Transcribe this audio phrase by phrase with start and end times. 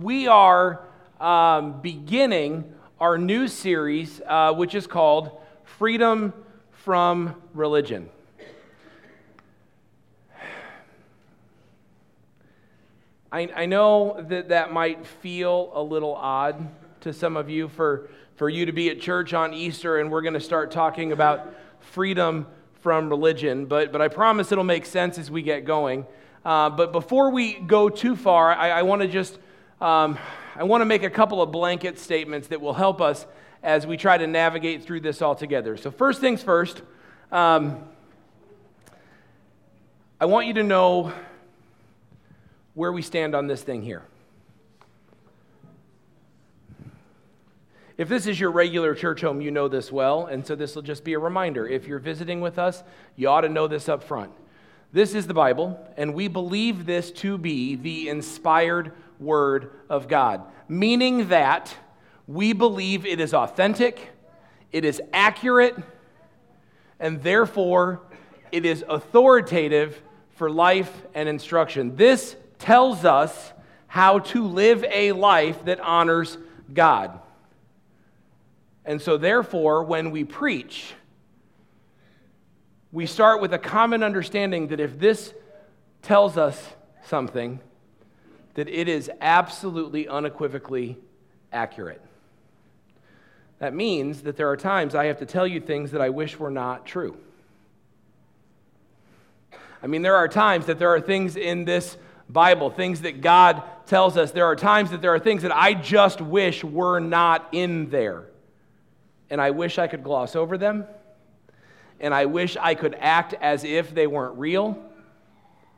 [0.00, 0.80] we are
[1.20, 5.30] um, beginning our new series, uh, which is called
[5.64, 6.32] Freedom
[6.70, 8.08] from Religion.
[13.30, 16.68] I, I know that that might feel a little odd
[17.02, 20.22] to some of you for, for you to be at church on Easter and we're
[20.22, 22.46] going to start talking about freedom
[22.80, 26.06] from religion, but, but I promise it'll make sense as we get going.
[26.44, 29.38] Uh, but before we go too far, I, I want to just
[29.80, 30.18] um,
[30.56, 33.26] I want to make a couple of blanket statements that will help us
[33.62, 35.76] as we try to navigate through this all together.
[35.76, 36.82] So first things first,
[37.32, 37.82] um,
[40.20, 41.12] I want you to know
[42.74, 44.02] where we stand on this thing here.
[47.96, 50.82] If this is your regular church home, you know this well, and so this will
[50.82, 51.66] just be a reminder.
[51.66, 52.82] If you're visiting with us,
[53.16, 54.32] you ought to know this up front.
[54.92, 60.42] This is the Bible, and we believe this to be the inspired Word of God,
[60.68, 61.74] meaning that
[62.26, 64.10] we believe it is authentic,
[64.72, 65.76] it is accurate,
[66.98, 68.00] and therefore
[68.52, 70.00] it is authoritative
[70.36, 71.96] for life and instruction.
[71.96, 73.52] This tells us
[73.86, 76.38] how to live a life that honors
[76.72, 77.18] God.
[78.84, 80.94] And so, therefore, when we preach,
[82.92, 85.34] we start with a common understanding that if this
[86.02, 86.60] tells us
[87.04, 87.60] something,
[88.54, 90.98] that it is absolutely unequivocally
[91.52, 92.00] accurate.
[93.58, 96.38] That means that there are times I have to tell you things that I wish
[96.38, 97.16] were not true.
[99.82, 101.96] I mean, there are times that there are things in this
[102.28, 104.30] Bible, things that God tells us.
[104.30, 108.24] There are times that there are things that I just wish were not in there.
[109.30, 110.86] And I wish I could gloss over them
[112.00, 114.82] and I wish I could act as if they weren't real.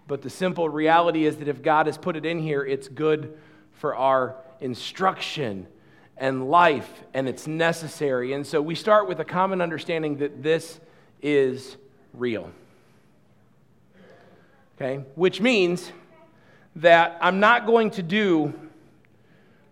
[0.06, 3.38] But the simple reality is that if God has put it in here, it's good
[3.74, 5.66] for our instruction
[6.16, 8.32] and life, and it's necessary.
[8.32, 10.78] And so we start with a common understanding that this
[11.20, 11.76] is
[12.14, 12.50] real.
[14.76, 15.04] Okay?
[15.14, 15.90] Which means
[16.76, 18.54] that I'm not going to do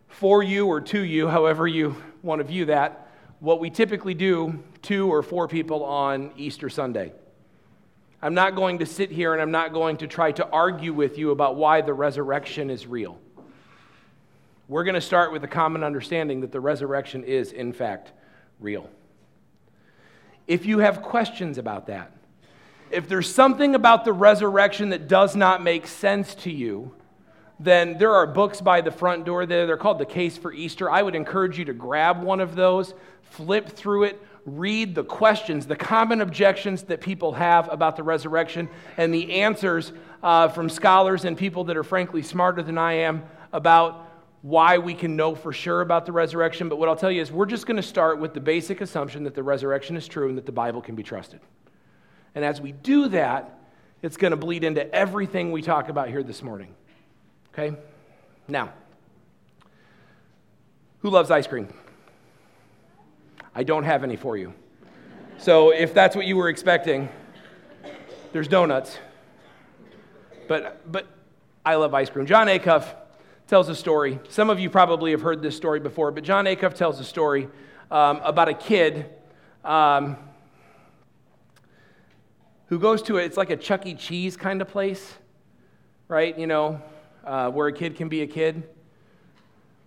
[0.08, 3.08] for you or to you, however you want to view that,
[3.38, 7.12] what we typically do to or for people on Easter Sunday.
[8.22, 11.16] I'm not going to sit here and I'm not going to try to argue with
[11.16, 13.18] you about why the resurrection is real.
[14.68, 18.12] We're going to start with a common understanding that the resurrection is, in fact,
[18.60, 18.88] real.
[20.46, 22.12] If you have questions about that,
[22.90, 26.92] if there's something about the resurrection that does not make sense to you,
[27.58, 29.66] then there are books by the front door there.
[29.66, 30.90] They're called The Case for Easter.
[30.90, 35.66] I would encourage you to grab one of those, flip through it, read the questions,
[35.66, 39.92] the common objections that people have about the resurrection, and the answers
[40.22, 44.06] uh, from scholars and people that are frankly smarter than I am about
[44.42, 46.68] why we can know for sure about the resurrection.
[46.68, 49.24] But what I'll tell you is we're just going to start with the basic assumption
[49.24, 51.40] that the resurrection is true and that the Bible can be trusted.
[52.34, 53.58] And as we do that,
[54.02, 56.74] it's going to bleed into everything we talk about here this morning.
[57.52, 57.76] Okay?
[58.48, 58.72] Now,
[61.00, 61.68] who loves ice cream?
[63.54, 64.54] I don't have any for you.
[65.38, 67.08] So if that's what you were expecting,
[68.32, 68.98] there's donuts.
[70.46, 71.06] But, but
[71.64, 72.26] I love ice cream.
[72.26, 72.94] Jon Acuff
[73.46, 74.20] tells a story.
[74.28, 77.48] Some of you probably have heard this story before, but Jon Acuff tells a story
[77.90, 79.06] um, about a kid
[79.64, 80.16] um,
[82.66, 83.94] who goes to a, it's like a Chuck E.
[83.94, 85.14] Cheese kind of place,
[86.06, 86.38] right?
[86.38, 86.80] You know,
[87.24, 88.62] uh, where a kid can be a kid.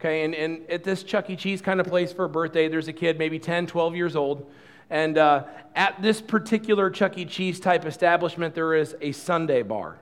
[0.03, 1.38] Okay, and, and at this Chuck E.
[1.38, 4.52] Cheese kind of place for a birthday, there's a kid, maybe 10, 12 years old.
[4.90, 5.46] And uh,
[5.78, 7.24] at this particular Chuck E.
[7.24, 9.97] Cheese type establishment, there is a sundae bar.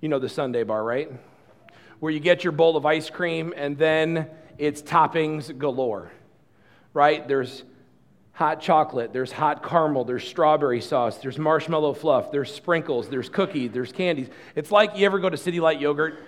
[0.00, 1.12] You know the sundae bar, right?
[2.00, 6.10] Where you get your bowl of ice cream and then it's toppings galore,
[6.92, 7.28] right?
[7.28, 7.62] There's
[8.32, 13.70] hot chocolate, there's hot caramel, there's strawberry sauce, there's marshmallow fluff, there's sprinkles, there's cookies,
[13.70, 14.28] there's candies.
[14.56, 16.18] It's like you ever go to City Light Yogurt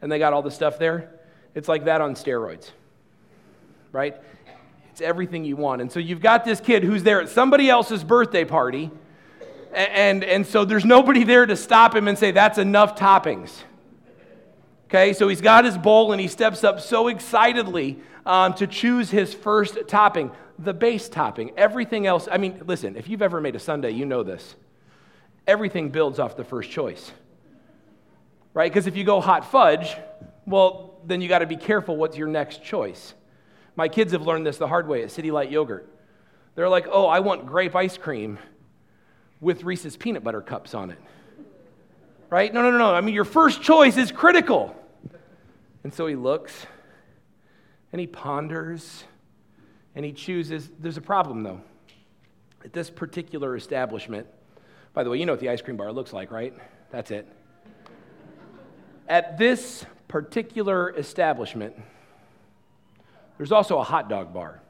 [0.00, 1.17] and they got all the stuff there?
[1.54, 2.70] It's like that on steroids,
[3.92, 4.16] right?
[4.90, 5.80] It's everything you want.
[5.80, 8.90] And so you've got this kid who's there at somebody else's birthday party,
[9.72, 13.50] and, and so there's nobody there to stop him and say, that's enough toppings.
[14.86, 19.10] Okay, so he's got his bowl and he steps up so excitedly um, to choose
[19.10, 21.52] his first topping, the base topping.
[21.58, 24.56] Everything else, I mean, listen, if you've ever made a sundae, you know this.
[25.46, 27.12] Everything builds off the first choice,
[28.54, 28.72] right?
[28.72, 29.96] Because if you go hot fudge,
[30.46, 33.14] well, then you got to be careful what's your next choice.
[33.76, 35.88] My kids have learned this the hard way at City Light Yogurt.
[36.54, 38.38] They're like, oh, I want grape ice cream
[39.40, 40.98] with Reese's peanut butter cups on it.
[42.30, 42.52] Right?
[42.52, 42.94] No, no, no, no.
[42.94, 44.74] I mean, your first choice is critical.
[45.84, 46.66] And so he looks
[47.92, 49.04] and he ponders
[49.94, 50.68] and he chooses.
[50.78, 51.60] There's a problem, though.
[52.64, 54.26] At this particular establishment,
[54.92, 56.52] by the way, you know what the ice cream bar looks like, right?
[56.90, 57.26] That's it.
[59.08, 61.74] At this particular establishment,
[63.36, 64.60] there's also a hot dog bar.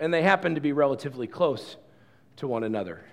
[0.00, 1.76] And they happen to be relatively close
[2.36, 3.04] to one another.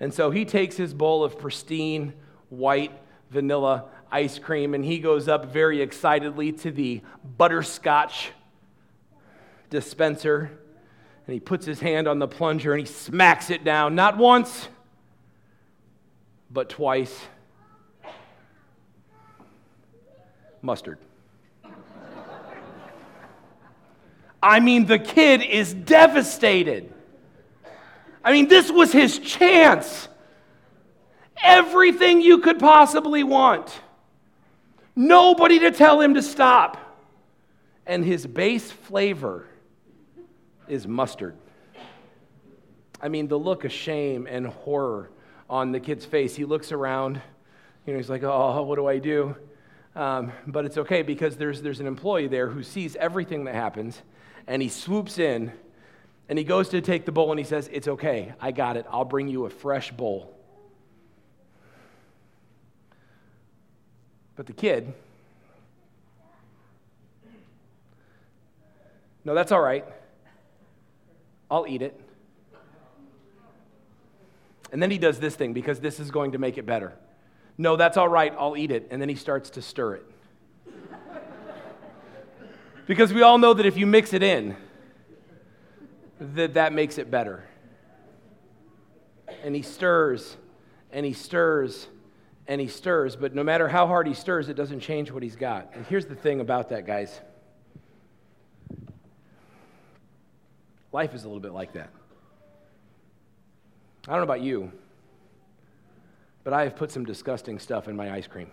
[0.00, 2.14] And so he takes his bowl of pristine
[2.48, 2.92] white
[3.30, 7.02] vanilla ice cream and he goes up very excitedly to the
[7.36, 8.30] butterscotch
[9.70, 10.50] dispenser
[11.26, 14.68] and he puts his hand on the plunger and he smacks it down, not once,
[16.50, 17.18] but twice.
[20.64, 20.98] Mustard.
[24.42, 26.92] I mean, the kid is devastated.
[28.24, 30.08] I mean, this was his chance.
[31.42, 33.78] Everything you could possibly want.
[34.96, 36.78] Nobody to tell him to stop.
[37.86, 39.46] And his base flavor
[40.66, 41.36] is mustard.
[43.02, 45.10] I mean, the look of shame and horror
[45.50, 46.34] on the kid's face.
[46.34, 47.20] He looks around,
[47.86, 49.36] you know, he's like, oh, what do I do?
[49.96, 54.02] Um, but it's okay because there's, there's an employee there who sees everything that happens
[54.46, 55.52] and he swoops in
[56.28, 58.86] and he goes to take the bowl and he says, It's okay, I got it.
[58.90, 60.34] I'll bring you a fresh bowl.
[64.36, 64.92] But the kid,
[69.24, 69.84] no, that's all right.
[71.50, 72.00] I'll eat it.
[74.72, 76.94] And then he does this thing because this is going to make it better.
[77.56, 78.34] No, that's all right.
[78.38, 78.88] I'll eat it.
[78.90, 80.06] And then he starts to stir it.
[82.86, 84.56] because we all know that if you mix it in,
[86.20, 87.44] that that makes it better.
[89.44, 90.36] And he stirs
[90.92, 91.88] and he stirs
[92.46, 95.36] and he stirs, but no matter how hard he stirs, it doesn't change what he's
[95.36, 95.70] got.
[95.74, 97.20] And here's the thing about that, guys.
[100.92, 101.90] Life is a little bit like that.
[104.06, 104.70] I don't know about you,
[106.44, 108.50] but I have put some disgusting stuff in my ice cream.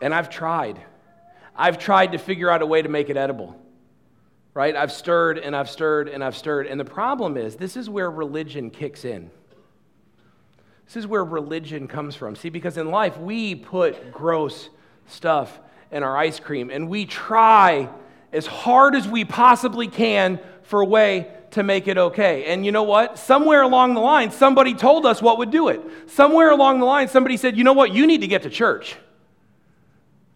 [0.00, 0.80] And I've tried.
[1.54, 3.58] I've tried to figure out a way to make it edible.
[4.54, 4.76] Right?
[4.76, 6.66] I've stirred and I've stirred and I've stirred.
[6.66, 9.30] And the problem is, this is where religion kicks in.
[10.86, 12.36] This is where religion comes from.
[12.36, 14.68] See, because in life, we put gross
[15.06, 15.58] stuff
[15.90, 17.88] in our ice cream and we try
[18.32, 22.46] as hard as we possibly can for a way to make it okay.
[22.46, 23.18] And you know what?
[23.18, 25.80] Somewhere along the line, somebody told us what would do it.
[26.06, 27.92] Somewhere along the line, somebody said, you know what?
[27.92, 28.96] You need to get to church.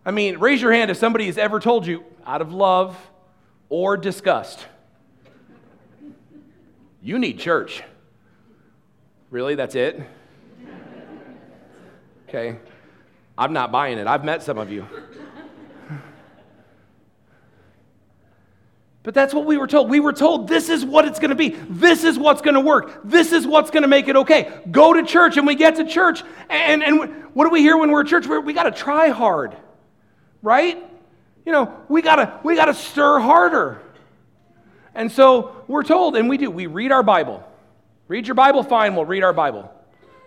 [0.05, 2.97] I mean, raise your hand if somebody has ever told you, out of love
[3.69, 4.65] or disgust,
[7.03, 7.83] you need church.
[9.31, 9.55] Really?
[9.55, 10.01] That's it?
[12.29, 12.57] Okay.
[13.39, 14.07] I'm not buying it.
[14.07, 14.87] I've met some of you.
[19.07, 19.89] But that's what we were told.
[19.89, 21.51] We were told this is what it's going to be.
[21.51, 23.03] This is what's going to work.
[23.05, 24.61] This is what's going to make it okay.
[24.69, 27.93] Go to church, and we get to church, and, and what do we hear when
[27.93, 28.27] we're at church?
[28.27, 29.57] We we got to try hard,
[30.43, 30.85] right?
[31.45, 33.81] You know, we got to we got to stir harder.
[34.93, 36.51] And so we're told, and we do.
[36.51, 37.49] We read our Bible.
[38.09, 38.97] Read your Bible, fine.
[38.97, 39.73] We'll read our Bible.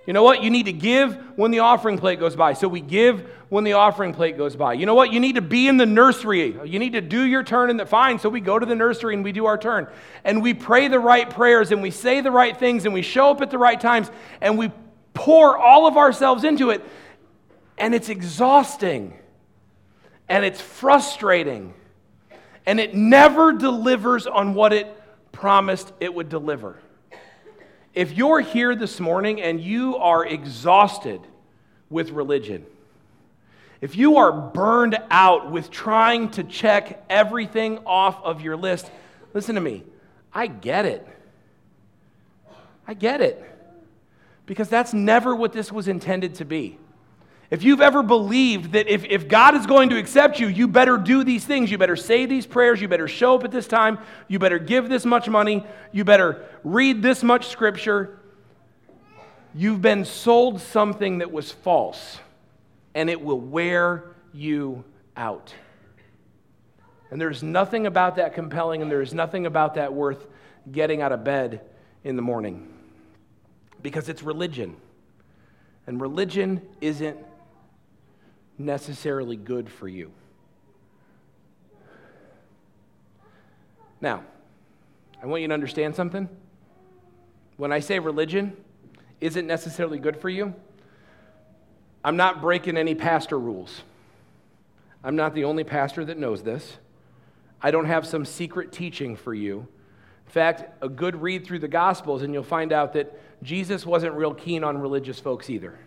[0.09, 0.41] You know what?
[0.41, 2.53] You need to give when the offering plate goes by.
[2.53, 4.73] So we give when the offering plate goes by.
[4.73, 5.13] You know what?
[5.13, 6.57] You need to be in the nursery.
[6.65, 8.17] You need to do your turn in the fine.
[8.17, 9.87] So we go to the nursery and we do our turn.
[10.23, 13.29] And we pray the right prayers and we say the right things and we show
[13.29, 14.09] up at the right times
[14.41, 14.71] and we
[15.13, 16.83] pour all of ourselves into it.
[17.77, 19.13] And it's exhausting.
[20.27, 21.75] And it's frustrating.
[22.65, 24.87] And it never delivers on what it
[25.31, 26.79] promised it would deliver.
[27.99, 31.19] If you're here this morning and you are exhausted
[31.89, 32.65] with religion,
[33.81, 38.89] if you are burned out with trying to check everything off of your list,
[39.33, 39.83] listen to me.
[40.33, 41.05] I get it.
[42.87, 43.43] I get it.
[44.45, 46.77] Because that's never what this was intended to be.
[47.51, 50.97] If you've ever believed that if, if God is going to accept you, you better
[50.97, 51.71] do these things.
[51.71, 52.79] You better say these prayers.
[52.79, 53.97] You better show up at this time.
[54.27, 55.65] You better give this much money.
[55.91, 58.19] You better read this much scripture.
[59.55, 62.19] You've been sold something that was false,
[62.93, 64.83] and it will wear you
[65.17, 65.51] out.
[67.09, 70.27] And there's nothing about that compelling, and there's nothing about that worth
[70.71, 71.61] getting out of bed
[72.03, 72.71] in the morning
[73.81, 74.75] because it's religion.
[75.87, 77.17] And religion isn't
[78.59, 80.11] necessarily good for you.
[84.01, 84.23] Now,
[85.21, 86.29] I want you to understand something.
[87.57, 88.55] When I say religion
[89.19, 90.53] isn't necessarily good for you,
[92.03, 93.81] I'm not breaking any pastor rules.
[95.03, 96.77] I'm not the only pastor that knows this.
[97.61, 99.67] I don't have some secret teaching for you.
[100.25, 104.13] In fact, a good read through the Gospels, and you'll find out that Jesus wasn't
[104.13, 105.77] real keen on religious folks either.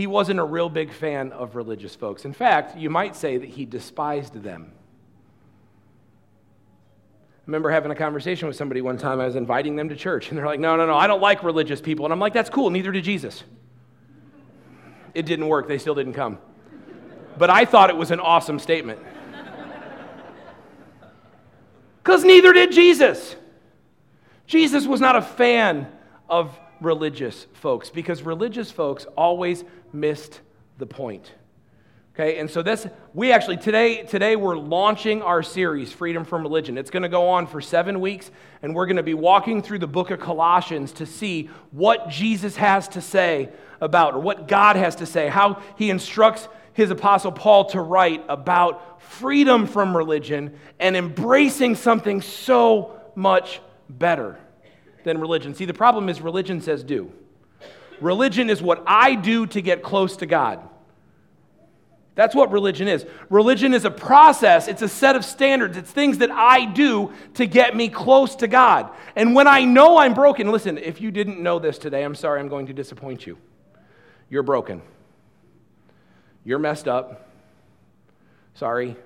[0.00, 2.24] He wasn't a real big fan of religious folks.
[2.24, 4.72] In fact, you might say that he despised them.
[7.36, 9.20] I remember having a conversation with somebody one time.
[9.20, 11.42] I was inviting them to church, and they're like, No, no, no, I don't like
[11.42, 12.06] religious people.
[12.06, 13.44] And I'm like, That's cool, neither did Jesus.
[15.12, 16.38] It didn't work, they still didn't come.
[17.36, 19.00] But I thought it was an awesome statement.
[22.02, 23.36] Because neither did Jesus.
[24.46, 25.92] Jesus was not a fan
[26.26, 30.40] of religious folks because religious folks always missed
[30.78, 31.32] the point.
[32.14, 36.76] Okay, and so this, we actually, today, today we're launching our series, Freedom from Religion.
[36.76, 38.30] It's going to go on for seven weeks,
[38.62, 42.56] and we're going to be walking through the book of Colossians to see what Jesus
[42.56, 43.48] has to say
[43.80, 48.24] about, or what God has to say, how he instructs his apostle Paul to write
[48.28, 54.38] about freedom from religion and embracing something so much better
[55.04, 55.54] than religion.
[55.54, 57.12] See, the problem is religion says do.
[58.00, 60.66] Religion is what I do to get close to God.
[62.14, 63.06] That's what religion is.
[63.30, 67.46] Religion is a process, it's a set of standards, it's things that I do to
[67.46, 68.90] get me close to God.
[69.16, 72.40] And when I know I'm broken, listen, if you didn't know this today, I'm sorry
[72.40, 73.38] I'm going to disappoint you.
[74.28, 74.82] You're broken.
[76.44, 77.28] You're messed up.
[78.54, 78.96] Sorry.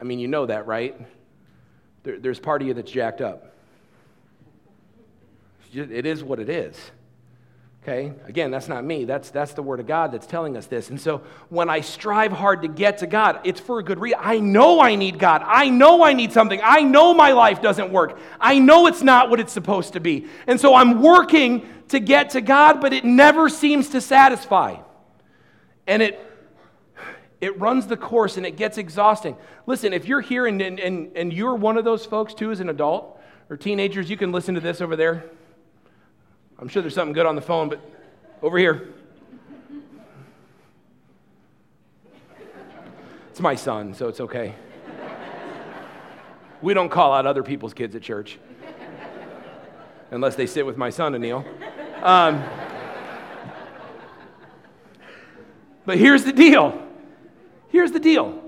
[0.00, 1.00] I mean, you know that, right?
[2.02, 3.54] There, there's part of you that's jacked up.
[5.74, 6.76] It is what it is.
[7.82, 8.12] Okay?
[8.28, 9.04] Again, that's not me.
[9.04, 10.90] That's, that's the Word of God that's telling us this.
[10.90, 14.20] And so when I strive hard to get to God, it's for a good reason.
[14.22, 15.42] I know I need God.
[15.44, 16.60] I know I need something.
[16.62, 18.18] I know my life doesn't work.
[18.40, 20.26] I know it's not what it's supposed to be.
[20.46, 24.76] And so I'm working to get to God, but it never seems to satisfy.
[25.88, 26.31] And it,
[27.42, 29.36] it runs the course and it gets exhausting.
[29.66, 32.68] Listen, if you're here and, and, and you're one of those folks too as an
[32.68, 33.20] adult
[33.50, 35.24] or teenagers, you can listen to this over there.
[36.60, 37.80] I'm sure there's something good on the phone, but
[38.42, 38.94] over here.
[43.30, 44.54] It's my son, so it's okay.
[46.60, 48.38] We don't call out other people's kids at church
[50.12, 51.44] unless they sit with my son, Anil.
[52.04, 52.44] Um,
[55.84, 56.90] but here's the deal.
[57.72, 58.38] Here's the deal.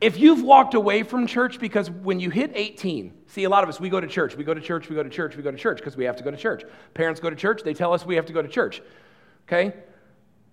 [0.00, 3.68] If you've walked away from church because when you hit 18, see, a lot of
[3.68, 5.52] us, we go to church, we go to church, we go to church, we go
[5.52, 6.64] to church because we have to go to church.
[6.94, 8.82] Parents go to church, they tell us we have to go to church.
[9.46, 9.72] Okay?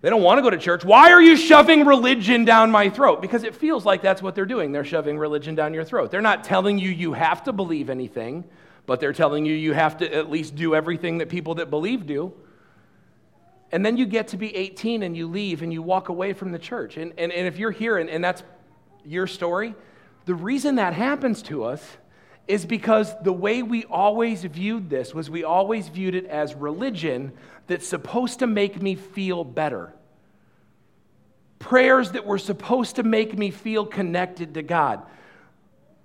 [0.00, 0.84] They don't want to go to church.
[0.84, 3.20] Why are you shoving religion down my throat?
[3.20, 4.70] Because it feels like that's what they're doing.
[4.70, 6.12] They're shoving religion down your throat.
[6.12, 8.44] They're not telling you you have to believe anything,
[8.86, 12.06] but they're telling you you have to at least do everything that people that believe
[12.06, 12.32] do.
[13.72, 16.52] And then you get to be 18 and you leave and you walk away from
[16.52, 16.96] the church.
[16.96, 18.42] And, and, and if you're here and, and that's
[19.04, 19.74] your story,
[20.24, 21.82] the reason that happens to us
[22.46, 27.32] is because the way we always viewed this was we always viewed it as religion
[27.66, 29.92] that's supposed to make me feel better.
[31.58, 35.02] Prayers that were supposed to make me feel connected to God.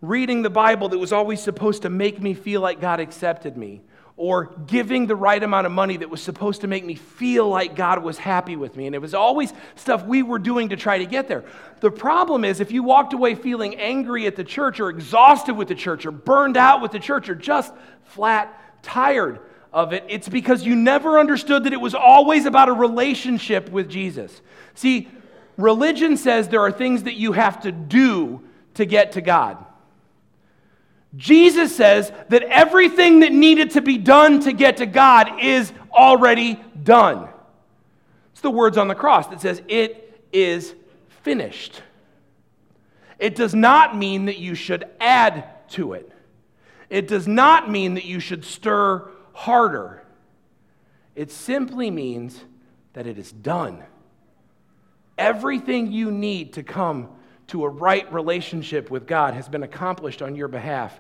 [0.02, 3.82] Reading the Bible that was always supposed to make me feel like God accepted me
[4.22, 7.76] or giving the right amount of money that was supposed to make me feel like
[7.76, 8.86] God was happy with me.
[8.86, 11.44] And it was always stuff we were doing to try to get there.
[11.80, 15.70] The problem is, if you walked away feeling angry at the church or exhausted with
[15.70, 17.74] the church or burned out with the church or just
[18.04, 19.40] flat tired
[19.74, 23.90] of it, it's because you never understood that it was always about a relationship with
[23.90, 24.40] Jesus.
[24.76, 25.10] See,
[25.58, 28.44] religion says there are things that you have to do
[28.76, 29.66] to get to God.
[31.16, 36.60] Jesus says that everything that needed to be done to get to God is already
[36.84, 37.28] done.
[38.32, 40.74] It's the words on the cross that says, It is
[41.24, 41.82] finished.
[43.20, 46.12] It does not mean that you should add to it,
[46.90, 50.04] it does not mean that you should stir harder.
[51.14, 52.42] It simply means
[52.94, 53.84] that it is done.
[55.18, 57.10] Everything you need to come
[57.52, 60.98] to a right relationship with God has been accomplished on your behalf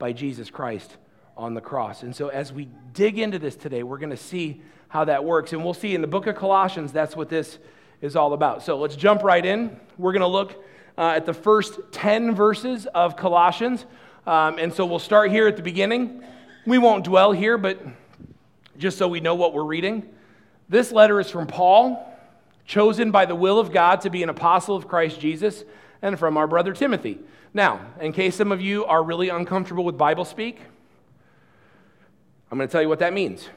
[0.00, 0.96] by Jesus Christ
[1.36, 2.02] on the cross.
[2.02, 5.52] And so, as we dig into this today, we're going to see how that works.
[5.52, 7.58] And we'll see in the book of Colossians, that's what this
[8.00, 8.64] is all about.
[8.64, 9.78] So, let's jump right in.
[9.96, 10.60] We're going to look
[10.98, 13.86] uh, at the first 10 verses of Colossians.
[14.26, 16.24] Um, and so, we'll start here at the beginning.
[16.66, 17.80] We won't dwell here, but
[18.76, 20.08] just so we know what we're reading,
[20.68, 22.12] this letter is from Paul
[22.66, 25.64] chosen by the will of God to be an apostle of Christ Jesus,
[26.02, 27.18] and from our brother Timothy.
[27.54, 30.60] Now, in case some of you are really uncomfortable with Bible speak,
[32.50, 33.48] I'm going to tell you what that means.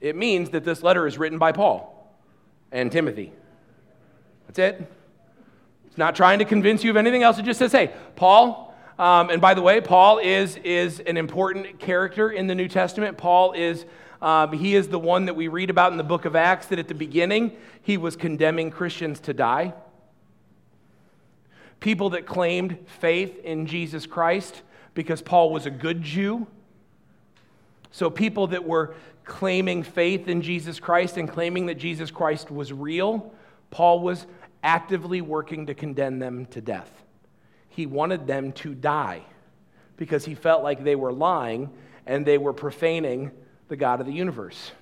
[0.00, 2.14] It means that this letter is written by Paul
[2.70, 3.32] and Timothy.
[4.46, 4.92] That's it.
[5.86, 7.38] It's not trying to convince you of anything else.
[7.38, 11.78] It just says, hey, Paul, um, and by the way, Paul is, is an important
[11.80, 13.18] character in the New Testament.
[13.18, 13.84] Paul is,
[14.20, 16.78] um, he is the one that we read about in the book of Acts that
[16.78, 19.74] at the beginning he was condemning Christians to die.
[21.80, 24.62] People that claimed faith in Jesus Christ
[24.94, 26.46] because Paul was a good Jew.
[27.92, 28.94] So people that were
[29.24, 33.32] claiming faith in Jesus Christ and claiming that Jesus Christ was real,
[33.70, 34.26] Paul was
[34.62, 36.90] actively working to condemn them to death.
[37.68, 39.22] He wanted them to die
[39.96, 41.70] because he felt like they were lying
[42.06, 43.30] and they were profaning
[43.68, 44.72] the God of the universe.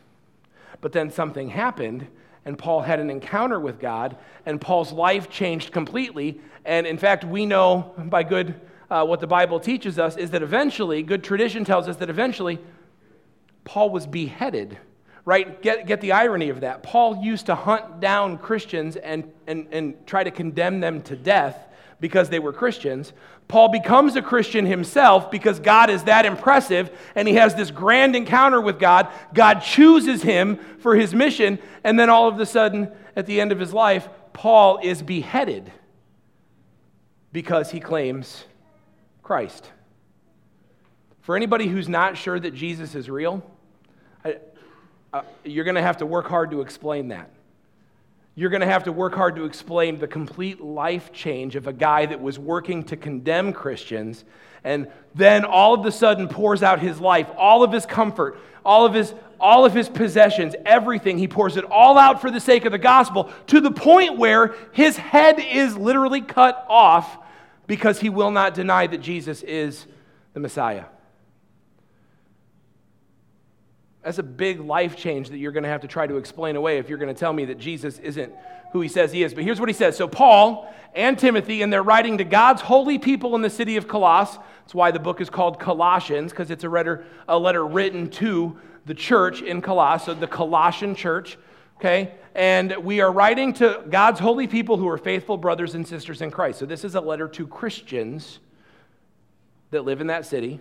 [0.80, 2.06] But then something happened,
[2.44, 6.40] and Paul had an encounter with God, and Paul's life changed completely.
[6.64, 10.42] And in fact, we know by good uh, what the Bible teaches us is that
[10.42, 12.58] eventually, good tradition tells us that eventually
[13.64, 14.78] Paul was beheaded,
[15.24, 15.60] right?
[15.60, 16.84] Get, get the irony of that.
[16.84, 21.65] Paul used to hunt down Christians and, and, and try to condemn them to death
[22.00, 23.12] because they were Christians.
[23.48, 28.14] Paul becomes a Christian himself because God is that impressive and he has this grand
[28.14, 29.08] encounter with God.
[29.32, 33.52] God chooses him for his mission, and then all of a sudden, at the end
[33.52, 35.72] of his life, Paul is beheaded
[37.32, 38.44] because he claims
[39.22, 39.70] Christ.
[41.22, 43.42] For anybody who's not sure that Jesus is real,
[45.12, 47.30] uh, you're going to have to work hard to explain that.
[48.38, 51.72] You're going to have to work hard to explain the complete life change of a
[51.72, 54.24] guy that was working to condemn Christians
[54.62, 58.84] and then all of a sudden pours out his life, all of his comfort, all
[58.84, 62.64] of his all of his possessions, everything, he pours it all out for the sake
[62.64, 67.18] of the gospel to the point where his head is literally cut off
[67.66, 69.86] because he will not deny that Jesus is
[70.32, 70.84] the Messiah.
[74.06, 76.78] That's a big life change that you're going to have to try to explain away
[76.78, 78.32] if you're going to tell me that Jesus isn't
[78.70, 79.34] who he says he is.
[79.34, 79.96] But here's what he says.
[79.96, 83.88] So, Paul and Timothy, and they're writing to God's holy people in the city of
[83.88, 84.38] Colossus.
[84.60, 88.56] That's why the book is called Colossians, because it's a letter, a letter written to
[88.84, 91.36] the church in Colossus, so the Colossian church.
[91.78, 92.14] Okay?
[92.36, 96.30] And we are writing to God's holy people who are faithful brothers and sisters in
[96.30, 96.60] Christ.
[96.60, 98.38] So, this is a letter to Christians
[99.73, 100.60] that live in that city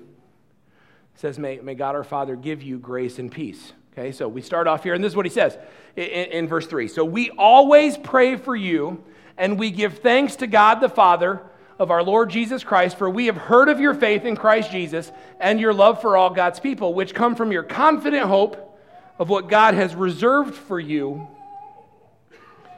[1.15, 3.73] says, may, may God our Father give you grace and peace.
[3.93, 5.57] Okay, so we start off here, and this is what he says
[5.95, 6.87] in, in verse 3.
[6.89, 9.03] So we always pray for you,
[9.37, 11.41] and we give thanks to God the Father
[11.79, 15.11] of our Lord Jesus Christ, for we have heard of your faith in Christ Jesus
[15.39, 18.77] and your love for all God's people, which come from your confident hope
[19.17, 21.27] of what God has reserved for you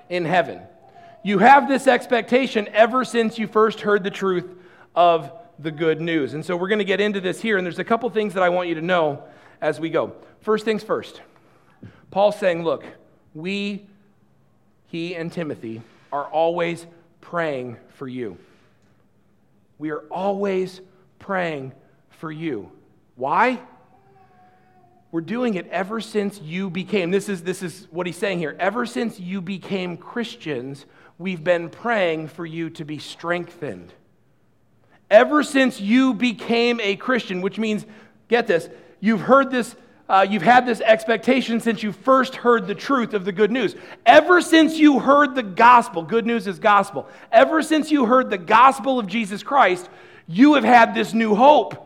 [0.10, 0.62] in heaven.
[1.24, 4.56] You have this expectation ever since you first heard the truth
[4.96, 6.34] of the good news.
[6.34, 8.44] And so we're going to get into this here, and there's a couple things that
[8.44, 9.24] I want you to know
[9.62, 10.14] as we go.
[10.42, 11.22] First things first.
[12.12, 12.86] Paul's saying, look,
[13.34, 13.86] we,
[14.88, 16.86] he and Timothy, are always
[17.22, 18.38] praying for you.
[19.78, 20.82] We are always
[21.20, 21.74] praying
[22.10, 22.72] for you.
[23.16, 23.60] Why?
[25.12, 28.56] We're doing it ever since you became, this is, this is what he's saying here.
[28.60, 30.86] Ever since you became Christians,
[31.18, 33.94] we've been praying for you to be strengthened
[35.10, 37.86] ever since you became a Christian, which means,
[38.28, 39.76] get this, you've heard this,
[40.10, 43.76] uh, you've had this expectation since you first heard the truth of the good news.
[44.06, 48.38] Ever since you heard the gospel, good news is gospel, ever since you heard the
[48.38, 49.90] gospel of Jesus Christ,
[50.28, 51.84] you have had this new hope.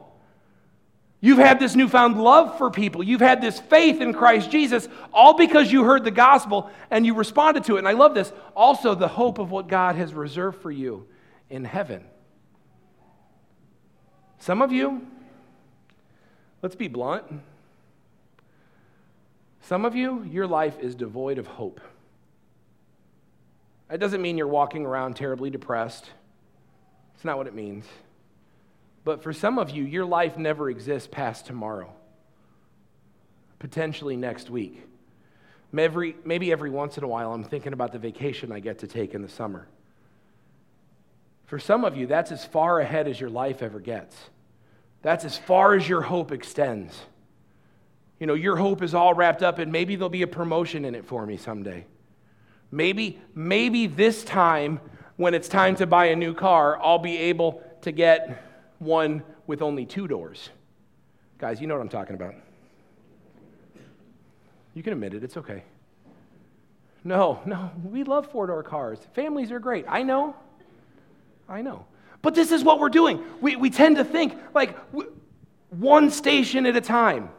[1.24, 3.04] You've had this newfound love for people.
[3.04, 7.14] You've had this faith in Christ Jesus, all because you heard the gospel and you
[7.14, 7.80] responded to it.
[7.80, 8.34] And I love this.
[8.56, 11.06] Also, the hope of what God has reserved for you
[11.52, 12.04] in heaven.
[14.42, 15.06] Some of you,
[16.64, 17.26] let's be blunt,
[19.62, 21.80] some of you, your life is devoid of hope.
[23.88, 26.10] That doesn't mean you're walking around terribly depressed.
[27.14, 27.86] It's not what it means.
[29.04, 31.94] But for some of you, your life never exists past tomorrow,
[33.60, 34.88] potentially next week.
[35.72, 38.88] Maybe, maybe every once in a while, I'm thinking about the vacation I get to
[38.88, 39.68] take in the summer.
[41.52, 44.16] For some of you, that's as far ahead as your life ever gets.
[45.02, 46.98] That's as far as your hope extends.
[48.22, 50.96] You know, your hope is all wrapped up and maybe there'll be a promotion in
[50.96, 51.86] it for me someday.
[52.72, 54.80] Maybe, maybe this time,
[55.18, 58.42] when it's time to buy a new car, I'll be able to get
[58.80, 60.52] one with only two doors.
[61.38, 62.34] Guys, you know what I'm talking about.
[64.74, 65.66] You can admit it, it's okay.
[67.04, 69.00] No, no, we love four door cars.
[69.16, 69.84] Families are great.
[69.90, 70.34] I know.
[71.52, 71.86] I know.
[72.22, 73.24] But this is what we're doing.
[73.42, 74.78] We, we tend to think like
[75.70, 77.30] one station at a time.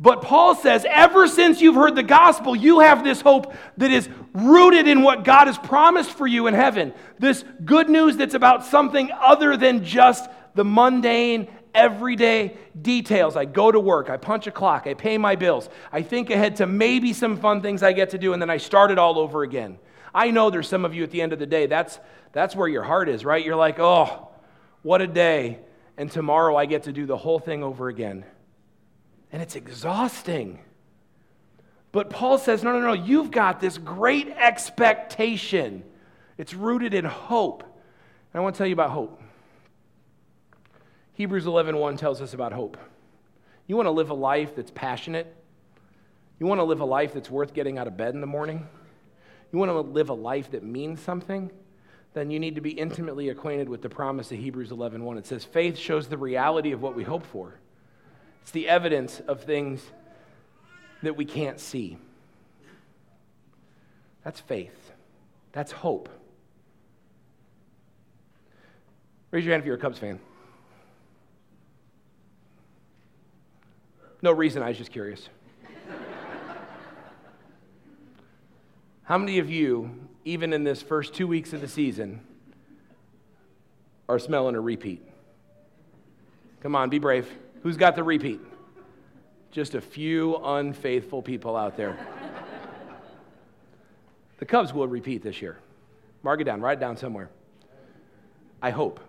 [0.00, 4.08] But Paul says, ever since you've heard the gospel, you have this hope that is
[4.32, 6.94] rooted in what God has promised for you in heaven.
[7.18, 13.34] This good news that's about something other than just the mundane, everyday details.
[13.34, 16.56] I go to work, I punch a clock, I pay my bills, I think ahead
[16.56, 19.18] to maybe some fun things I get to do, and then I start it all
[19.18, 19.78] over again.
[20.14, 21.98] I know there's some of you at the end of the day, that's,
[22.32, 23.44] that's where your heart is, right?
[23.44, 24.28] You're like, oh,
[24.82, 25.58] what a day.
[25.96, 28.24] And tomorrow I get to do the whole thing over again
[29.32, 30.58] and it's exhausting.
[31.92, 35.84] But Paul says, no, no, no, you've got this great expectation.
[36.36, 37.62] It's rooted in hope.
[37.62, 39.20] And I want to tell you about hope.
[41.14, 42.76] Hebrews 11:1 1 tells us about hope.
[43.66, 45.34] You want to live a life that's passionate?
[46.38, 48.66] You want to live a life that's worth getting out of bed in the morning?
[49.52, 51.50] You want to live a life that means something?
[52.14, 55.00] Then you need to be intimately acquainted with the promise of Hebrews 11:1.
[55.00, 55.18] 1.
[55.18, 57.54] It says faith shows the reality of what we hope for.
[58.42, 59.82] It's the evidence of things
[61.02, 61.98] that we can't see.
[64.24, 64.92] That's faith.
[65.52, 66.08] That's hope.
[69.30, 70.18] Raise your hand if you're a Cubs fan.
[74.22, 75.28] No reason, I was just curious.
[79.08, 79.90] How many of you,
[80.26, 82.20] even in this first two weeks of the season,
[84.06, 85.00] are smelling a repeat?
[86.60, 87.26] Come on, be brave.
[87.62, 88.38] Who's got the repeat?
[89.50, 91.96] Just a few unfaithful people out there.
[94.40, 95.58] the Cubs will repeat this year.
[96.22, 97.30] Mark it down, write it down somewhere.
[98.60, 99.00] I hope.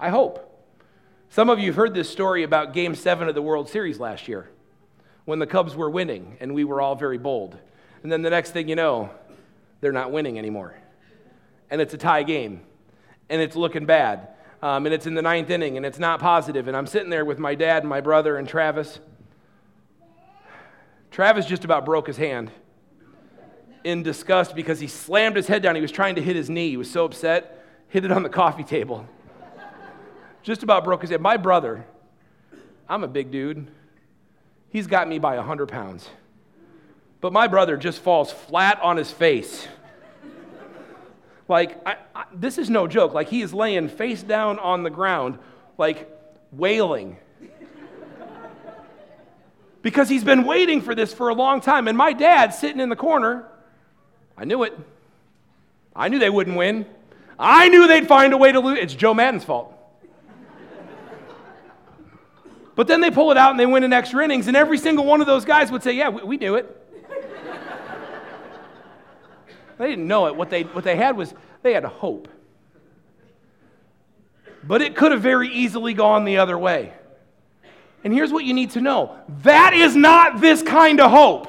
[0.00, 0.66] I hope.
[1.30, 4.26] Some of you have heard this story about Game 7 of the World Series last
[4.26, 4.48] year
[5.24, 7.56] when the Cubs were winning and we were all very bold.
[8.02, 9.10] And then the next thing you know,
[9.80, 10.74] they're not winning anymore.
[11.70, 12.62] And it's a tie game.
[13.28, 14.28] And it's looking bad
[14.62, 16.68] um, and it's in the ninth inning, and it's not positive.
[16.68, 19.00] And I'm sitting there with my dad and my brother and Travis.
[21.10, 22.50] Travis just about broke his hand
[23.82, 25.74] in disgust because he slammed his head down.
[25.74, 26.70] He was trying to hit his knee.
[26.70, 29.06] He was so upset, hit it on the coffee table.
[30.44, 31.20] just about broke his head.
[31.20, 31.84] My brother,
[32.88, 33.66] I'm a big dude.
[34.72, 36.08] He's got me by 100 pounds.
[37.20, 39.68] But my brother just falls flat on his face
[41.52, 43.12] like, I, I, this is no joke.
[43.12, 45.38] Like, he is laying face down on the ground,
[45.76, 46.10] like,
[46.50, 47.18] wailing.
[49.82, 51.88] because he's been waiting for this for a long time.
[51.88, 53.46] And my dad, sitting in the corner,
[54.36, 54.78] I knew it.
[55.94, 56.86] I knew they wouldn't win.
[57.38, 58.78] I knew they'd find a way to lose.
[58.78, 59.71] It's Joe Maddon's fault.
[62.74, 65.04] But then they pull it out and they win in extra innings, and every single
[65.04, 66.78] one of those guys would say, Yeah, we, we knew it.
[69.78, 70.36] They didn't know it.
[70.36, 72.28] What they, what they had was they had hope.
[74.62, 76.92] But it could have very easily gone the other way.
[78.04, 81.48] And here's what you need to know that is not this kind of hope.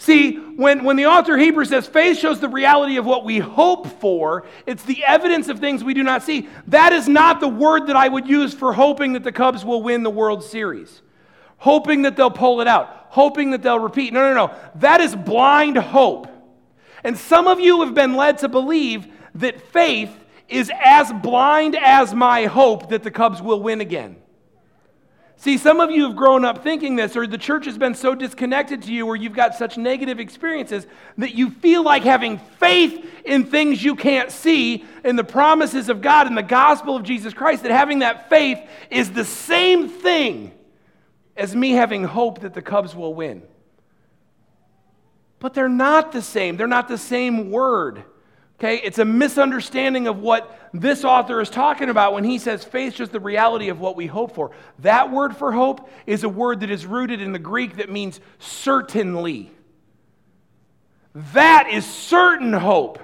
[0.00, 3.38] See, when, when the author of Hebrews says faith shows the reality of what we
[3.38, 6.48] hope for, it's the evidence of things we do not see.
[6.68, 9.82] That is not the word that I would use for hoping that the Cubs will
[9.82, 11.02] win the World Series,
[11.58, 14.14] hoping that they'll pull it out, hoping that they'll repeat.
[14.14, 14.54] No, no, no.
[14.76, 16.28] That is blind hope.
[17.04, 20.16] And some of you have been led to believe that faith
[20.48, 24.16] is as blind as my hope that the Cubs will win again.
[25.40, 28.14] See, some of you have grown up thinking this, or the church has been so
[28.14, 33.10] disconnected to you, or you've got such negative experiences that you feel like having faith
[33.24, 37.32] in things you can't see, in the promises of God, in the gospel of Jesus
[37.32, 38.58] Christ, that having that faith
[38.90, 40.52] is the same thing
[41.38, 43.42] as me having hope that the Cubs will win.
[45.38, 46.58] But they're not the same.
[46.58, 48.04] They're not the same word.
[48.60, 48.76] Okay?
[48.76, 52.98] It's a misunderstanding of what this author is talking about when he says faith is
[52.98, 54.50] just the reality of what we hope for.
[54.80, 58.20] That word for hope is a word that is rooted in the Greek that means
[58.38, 59.50] certainly.
[61.32, 62.98] That is certain hope.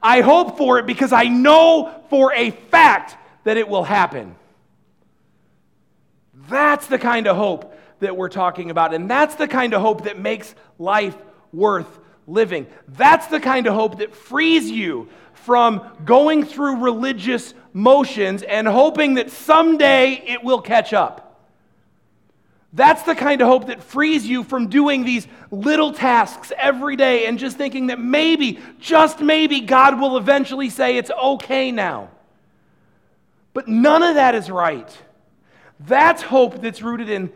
[0.00, 4.36] I hope for it because I know for a fact that it will happen.
[6.48, 8.94] That's the kind of hope that we're talking about.
[8.94, 11.16] And that's the kind of hope that makes life
[11.52, 11.98] worth
[12.30, 12.66] living.
[12.88, 19.14] That's the kind of hope that frees you from going through religious motions and hoping
[19.14, 21.26] that someday it will catch up.
[22.72, 27.26] That's the kind of hope that frees you from doing these little tasks every day
[27.26, 32.10] and just thinking that maybe, just maybe, God will eventually say it's okay now.
[33.52, 34.96] But none of that is right.
[35.80, 37.32] That's hope that's rooted in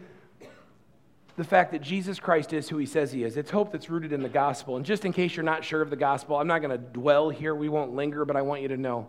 [1.37, 3.37] the fact that Jesus Christ is who he says he is.
[3.37, 4.77] It's hope that's rooted in the gospel.
[4.77, 7.31] And just in case you're not sure of the gospel, I'm not going to dwell
[7.31, 7.55] here.
[7.55, 9.09] We won't linger, but I want you to know.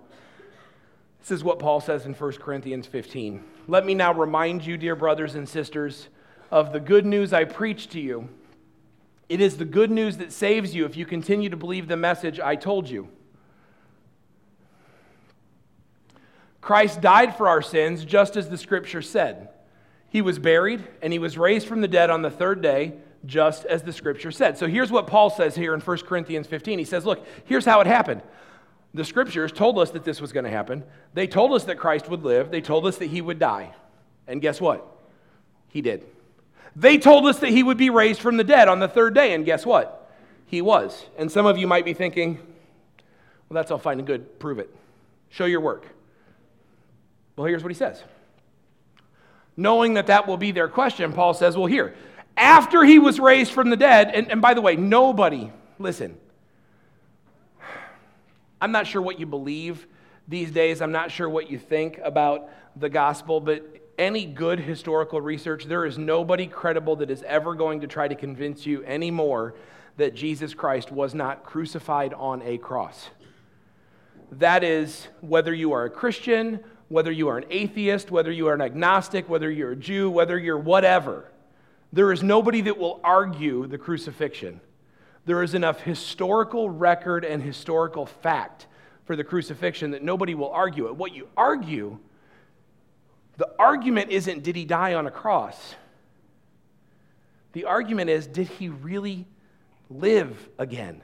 [1.20, 3.44] This is what Paul says in 1 Corinthians 15.
[3.68, 6.08] Let me now remind you, dear brothers and sisters,
[6.52, 8.30] of the good news I preached to you.
[9.28, 12.40] It is the good news that saves you if you continue to believe the message
[12.40, 13.10] I told you.
[16.62, 19.50] Christ died for our sins, just as the scripture said.
[20.16, 22.94] He was buried and he was raised from the dead on the third day,
[23.26, 24.58] just as the scripture said.
[24.58, 26.80] So here's what Paul says here in 1 Corinthians 15.
[26.80, 28.22] He says, Look, here's how it happened.
[28.94, 30.86] The scriptures told us that this was going to happen.
[31.14, 33.74] They told us that Christ would live, they told us that he would die.
[34.26, 34.88] And guess what?
[35.68, 36.06] He did.
[36.78, 39.34] They told us that he would be raised from the dead on the third day,
[39.34, 40.10] and guess what?
[40.46, 41.08] He was.
[41.18, 42.36] And some of you might be thinking,
[43.50, 44.40] well, that's all fine and good.
[44.40, 44.74] Prove it.
[45.28, 45.86] Show your work.
[47.36, 48.02] Well, here's what he says.
[49.58, 51.96] Knowing that that will be their question, Paul says, well, here,
[52.36, 56.18] after he was raised from the dead, and, and by the way, nobody, listen,
[58.60, 59.88] I'm not sure what you believe
[60.28, 60.82] these days.
[60.82, 63.64] I'm not sure what you think about the gospel, but
[63.98, 68.16] any good historical research, there is nobody credible that is ever going to try to
[68.16, 69.56] convince you anymore
[69.98, 73.10] that Jesus Christ was not crucified on a cross.
[74.34, 78.54] That is, whether you are a Christian, whether you are an atheist, whether you are
[78.54, 81.32] an agnostic, whether you're a Jew, whether you're whatever,
[81.92, 84.62] there is nobody that will argue the crucifixion.
[85.26, 88.68] There is enough historical record and historical fact
[89.06, 90.96] for the crucifixion that nobody will argue it.
[90.96, 92.00] What you argue
[93.38, 95.76] the argument isn't, did he die on a cross?
[97.54, 99.26] The argument is, did he really
[99.90, 101.02] live again?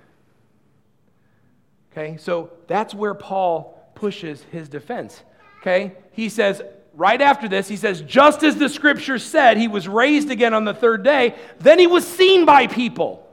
[1.92, 5.24] Okay, so that's where Paul pushes his defense.
[5.62, 6.62] Okay, he says,
[6.94, 10.66] right after this, he says, just as the scripture said, he was raised again on
[10.66, 13.28] the third day, then he was seen by people.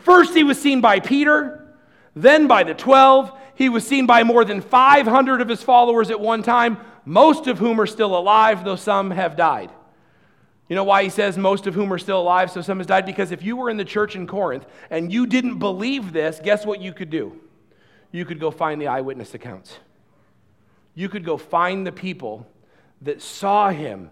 [0.00, 1.74] First, he was seen by Peter,
[2.14, 3.30] then by the 12.
[3.56, 7.58] He was seen by more than 500 of his followers at one time most of
[7.58, 9.70] whom are still alive, though some have died.
[10.68, 13.06] You know why he says most of whom are still alive, so some has died?
[13.06, 16.66] Because if you were in the church in Corinth and you didn't believe this, guess
[16.66, 17.40] what you could do?
[18.10, 19.78] You could go find the eyewitness accounts.
[20.96, 22.48] You could go find the people
[23.02, 24.10] that saw him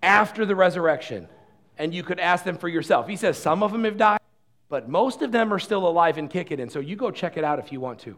[0.00, 1.28] after the resurrection,
[1.76, 3.08] and you could ask them for yourself.
[3.08, 4.20] He says some of them have died,
[4.68, 7.42] but most of them are still alive and kicking, and so you go check it
[7.42, 8.16] out if you want to.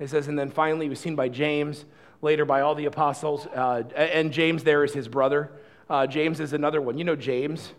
[0.00, 1.84] He says, and then finally he was seen by James,
[2.20, 5.52] later by all the apostles, uh, and James there is his brother.
[5.88, 6.98] Uh, James is another one.
[6.98, 7.72] You know, James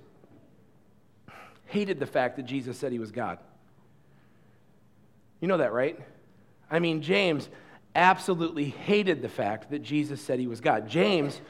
[1.65, 3.39] hated the fact that Jesus said he was God.
[5.41, 5.99] You know that, right?
[6.69, 7.49] I mean, James
[7.95, 10.88] absolutely hated the fact that Jesus said he was God.
[10.88, 11.41] James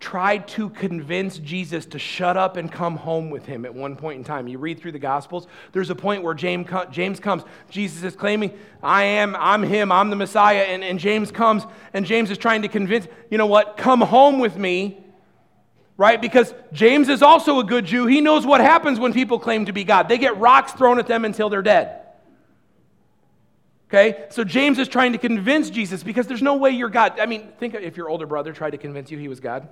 [0.00, 4.18] tried to convince Jesus to shut up and come home with him at one point
[4.18, 4.46] in time.
[4.46, 6.68] You read through the Gospels, there's a point where James,
[7.20, 7.42] comes.
[7.70, 10.64] Jesus is claiming, I am, I'm him, I'm the Messiah.
[10.64, 11.64] And, and James comes,
[11.94, 15.00] and James is trying to convince, you know what, come home with me,
[15.96, 16.20] right?
[16.20, 18.06] Because James is also a good Jew.
[18.06, 20.10] He knows what happens when people claim to be God.
[20.10, 22.03] They get rocks thrown at them until they're dead.
[23.94, 24.24] Okay?
[24.30, 27.20] So James is trying to convince Jesus because there's no way you're God.
[27.20, 29.68] I mean, think if your older brother tried to convince you he was God.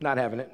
[0.00, 0.50] Not having it.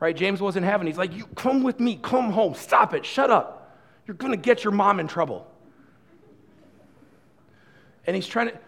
[0.00, 0.16] Right?
[0.16, 0.92] James wasn't having it.
[0.92, 3.76] He's like, You come with me, come home, stop it, shut up.
[4.06, 5.46] You're going to get your mom in trouble.
[8.06, 8.58] And he's trying to.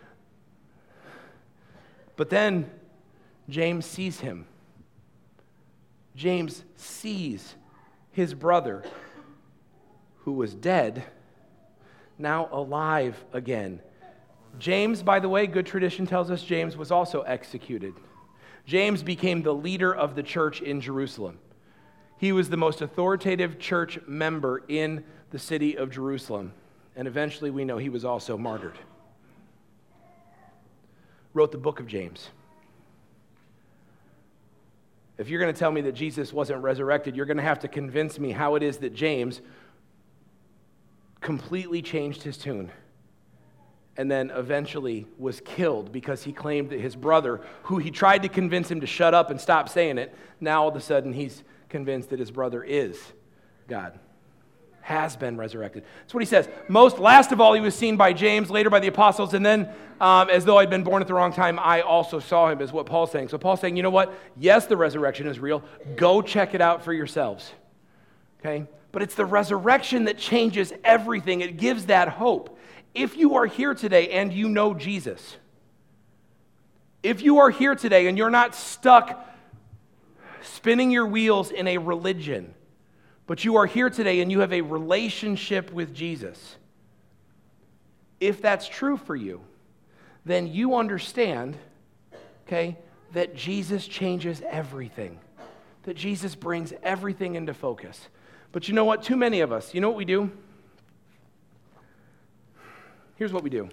[2.16, 2.70] But then
[3.48, 4.44] James sees him.
[6.14, 7.54] James sees
[8.12, 8.84] his brother
[10.18, 11.04] who was dead,
[12.20, 13.80] now alive again.
[14.58, 17.94] James, by the way, good tradition tells us James was also executed.
[18.66, 21.38] James became the leader of the church in Jerusalem.
[22.18, 26.52] He was the most authoritative church member in the city of Jerusalem.
[26.94, 28.78] And eventually, we know he was also martyred.
[31.32, 32.28] Wrote the book of James.
[35.16, 37.68] If you're going to tell me that Jesus wasn't resurrected, you're going to have to
[37.68, 39.40] convince me how it is that James
[41.30, 42.72] completely changed his tune
[43.96, 48.28] and then eventually was killed because he claimed that his brother, who he tried to
[48.28, 51.44] convince him to shut up and stop saying it, now all of a sudden he's
[51.68, 53.00] convinced that his brother is
[53.68, 53.96] God,
[54.80, 55.84] has been resurrected.
[56.00, 56.48] That's what he says.
[56.66, 59.68] Most, last of all, he was seen by James, later by the apostles, and then,
[60.00, 62.72] um, as though I'd been born at the wrong time, I also saw him, is
[62.72, 63.28] what Paul's saying.
[63.28, 64.12] So Paul's saying, you know what?
[64.36, 65.62] Yes, the resurrection is real.
[65.94, 67.52] Go check it out for yourselves.
[68.40, 68.66] Okay?
[68.92, 71.40] But it's the resurrection that changes everything.
[71.40, 72.58] It gives that hope.
[72.94, 75.36] If you are here today and you know Jesus,
[77.02, 79.26] if you are here today and you're not stuck
[80.42, 82.54] spinning your wheels in a religion,
[83.26, 86.56] but you are here today and you have a relationship with Jesus,
[88.18, 89.40] if that's true for you,
[90.24, 91.56] then you understand,
[92.46, 92.76] okay,
[93.12, 95.18] that Jesus changes everything,
[95.84, 98.08] that Jesus brings everything into focus.
[98.52, 99.02] But you know what?
[99.02, 100.30] Too many of us, you know what we do?
[103.16, 103.68] Here's what we do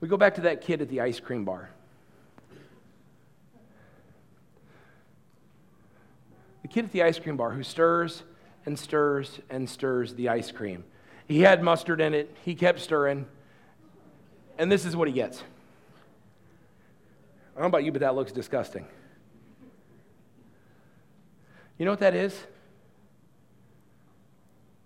[0.00, 1.70] we go back to that kid at the ice cream bar.
[6.62, 8.22] The kid at the ice cream bar who stirs
[8.66, 10.84] and stirs and stirs the ice cream.
[11.26, 13.26] He had mustard in it, he kept stirring,
[14.58, 15.42] and this is what he gets.
[17.54, 18.86] I don't know about you, but that looks disgusting.
[21.78, 22.44] You know what that is?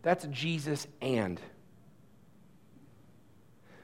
[0.03, 1.41] That's Jesus and.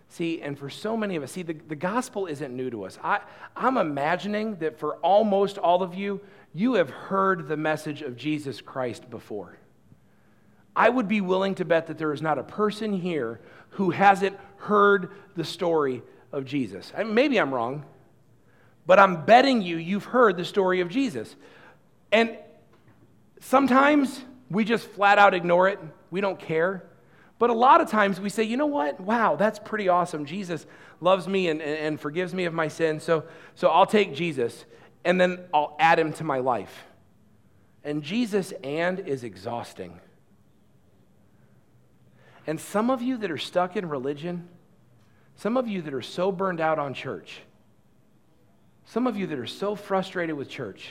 [0.08, 2.98] See, and for so many of us, see, the, the gospel isn't new to us.
[3.02, 3.20] I,
[3.56, 6.20] I'm imagining that for almost all of you,
[6.54, 9.58] you have heard the message of Jesus Christ before.
[10.76, 14.36] I would be willing to bet that there is not a person here who hasn't
[14.56, 16.92] heard the story of Jesus.
[16.96, 17.84] I maybe I'm wrong,
[18.86, 21.34] but I'm betting you you've heard the story of Jesus.
[22.12, 22.36] And
[23.40, 25.78] sometimes we just flat out ignore it,
[26.14, 26.84] we don't care.
[27.40, 29.00] But a lot of times we say, you know what?
[29.00, 30.26] Wow, that's pretty awesome.
[30.26, 30.64] Jesus
[31.00, 33.24] loves me and, and, and forgives me of my sins, so,
[33.56, 34.64] so I'll take Jesus
[35.04, 36.84] and then I'll add him to my life.
[37.82, 39.98] And Jesus and is exhausting.
[42.46, 44.48] And some of you that are stuck in religion,
[45.34, 47.40] some of you that are so burned out on church,
[48.84, 50.90] some of you that are so frustrated with church,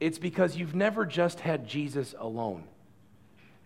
[0.00, 2.64] it's because you've never just had Jesus alone.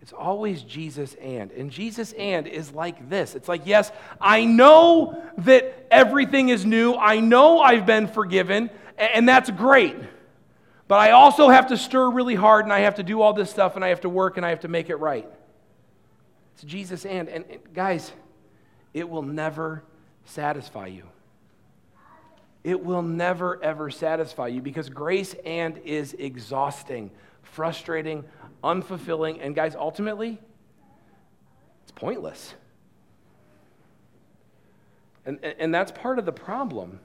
[0.01, 1.51] It's always Jesus and.
[1.51, 6.93] And Jesus and is like this it's like, yes, I know that everything is new,
[6.93, 9.95] I know I've been forgiven, and that's great.
[10.87, 13.49] But I also have to stir really hard, and I have to do all this
[13.49, 15.27] stuff, and I have to work, and I have to make it right.
[16.53, 17.27] It's Jesus and.
[17.27, 18.11] And, and guys,
[18.93, 19.83] it will never
[20.25, 21.03] satisfy you.
[22.63, 27.11] It will never, ever satisfy you because grace and is exhausting,
[27.43, 28.23] frustrating,
[28.63, 30.39] unfulfilling, and guys, ultimately,
[31.83, 32.53] it's pointless.
[35.25, 36.99] And, and that's part of the problem.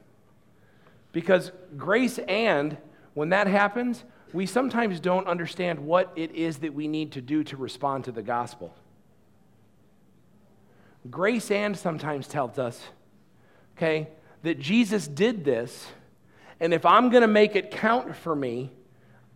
[1.12, 2.76] Because grace and,
[3.14, 7.44] when that happens, we sometimes don't understand what it is that we need to do
[7.44, 8.74] to respond to the gospel.
[11.10, 12.80] Grace and sometimes tells us,
[13.76, 14.08] okay,
[14.42, 15.88] that Jesus did this,
[16.60, 18.70] and if I'm going to make it count for me,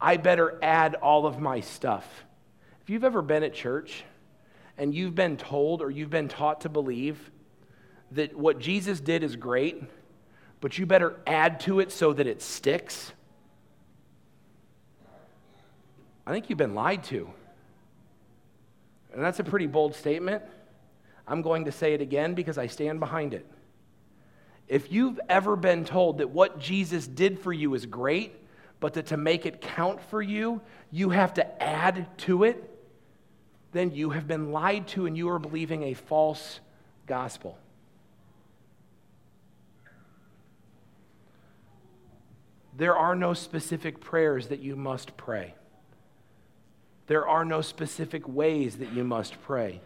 [0.01, 2.07] I better add all of my stuff.
[2.83, 4.05] If you've ever been at church
[4.79, 7.31] and you've been told or you've been taught to believe
[8.13, 9.83] that what Jesus did is great,
[10.61, 13.13] but you better add to it so that it sticks,
[16.27, 17.31] I think you've been lied to.
[19.13, 20.43] And that's a pretty bold statement.
[21.27, 23.47] I'm going to say it again because I stand behind it.
[24.69, 28.35] If you've ever been told that what Jesus did for you is great,
[28.81, 30.61] but that to make it count for you,
[30.91, 32.71] you have to add to it,
[33.73, 36.61] then you have been lied to and you are believing a false
[37.07, 37.59] gospel.
[42.77, 45.55] There are no specific prayers that you must pray.
[47.07, 49.81] There are no specific ways that you must pray.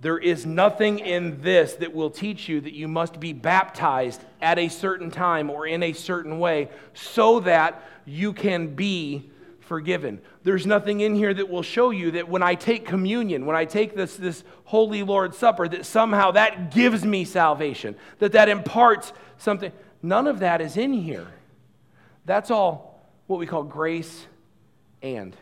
[0.00, 4.58] There is nothing in this that will teach you that you must be baptized at
[4.58, 10.20] a certain time or in a certain way so that you can be forgiven.
[10.42, 13.66] There's nothing in here that will show you that when I take communion, when I
[13.66, 19.12] take this, this holy Lord's Supper, that somehow that gives me salvation, that that imparts
[19.36, 19.70] something.
[20.02, 21.28] None of that is in here.
[22.24, 24.26] That's all what we call grace
[25.02, 25.36] and.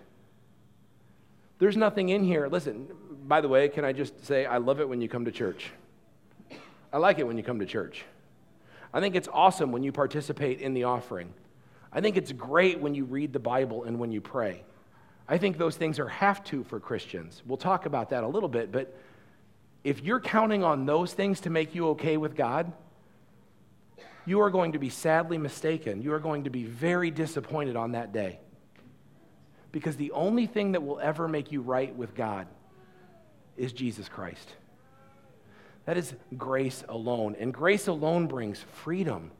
[1.59, 2.49] There's nothing in here.
[2.49, 2.88] Listen,
[3.28, 5.70] by the way, can I just say, I love it when you come to church.
[6.90, 8.04] I like it when you come to church.
[8.92, 11.34] I think it's awesome when you participate in the offering.
[11.92, 14.64] I think it's great when you read the Bible and when you pray.
[15.28, 17.42] I think those things are have to for Christians.
[17.46, 18.96] We'll talk about that a little bit, but
[19.84, 22.72] if you're counting on those things to make you okay with God,
[24.24, 26.00] you are going to be sadly mistaken.
[26.00, 28.40] You are going to be very disappointed on that day.
[29.70, 32.46] Because the only thing that will ever make you right with God
[33.59, 34.54] is Jesus Christ.
[35.85, 37.37] That is grace alone.
[37.38, 39.31] And grace alone brings freedom.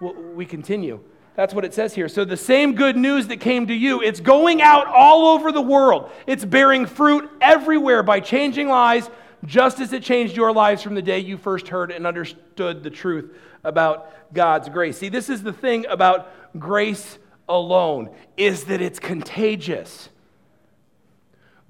[0.00, 1.00] Well, we continue.
[1.36, 2.08] That's what it says here.
[2.08, 5.60] So, the same good news that came to you, it's going out all over the
[5.60, 6.10] world.
[6.26, 9.10] It's bearing fruit everywhere by changing lives,
[9.44, 12.90] just as it changed your lives from the day you first heard and understood the
[12.90, 14.98] truth about God's grace.
[14.98, 20.08] See, this is the thing about grace alone, is that it's contagious.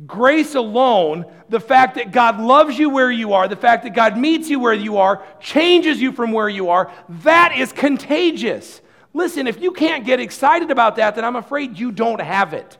[0.04, 4.18] Grace alone, the fact that God loves you where you are, the fact that God
[4.18, 8.82] meets you where you are, changes you from where you are, that is contagious.
[9.14, 12.76] Listen, if you can't get excited about that, then I'm afraid you don't have it.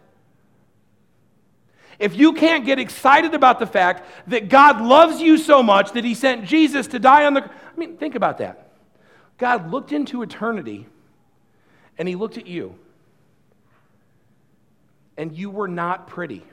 [1.99, 6.05] If you can't get excited about the fact that God loves you so much that
[6.05, 7.43] He sent Jesus to die on the.
[7.43, 8.73] I mean, think about that.
[9.39, 10.87] God looked into eternity
[11.97, 12.75] and He looked at you,
[15.17, 16.45] and you were not pretty.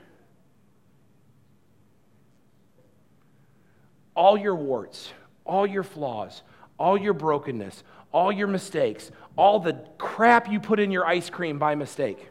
[4.14, 5.12] All your warts,
[5.44, 6.42] all your flaws,
[6.78, 11.58] all your brokenness, all your mistakes, all the crap you put in your ice cream
[11.58, 12.30] by mistake.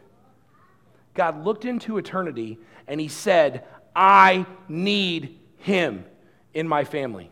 [1.14, 2.58] God looked into eternity
[2.88, 3.64] and he said,
[3.94, 6.04] I need him
[6.52, 7.30] in my family.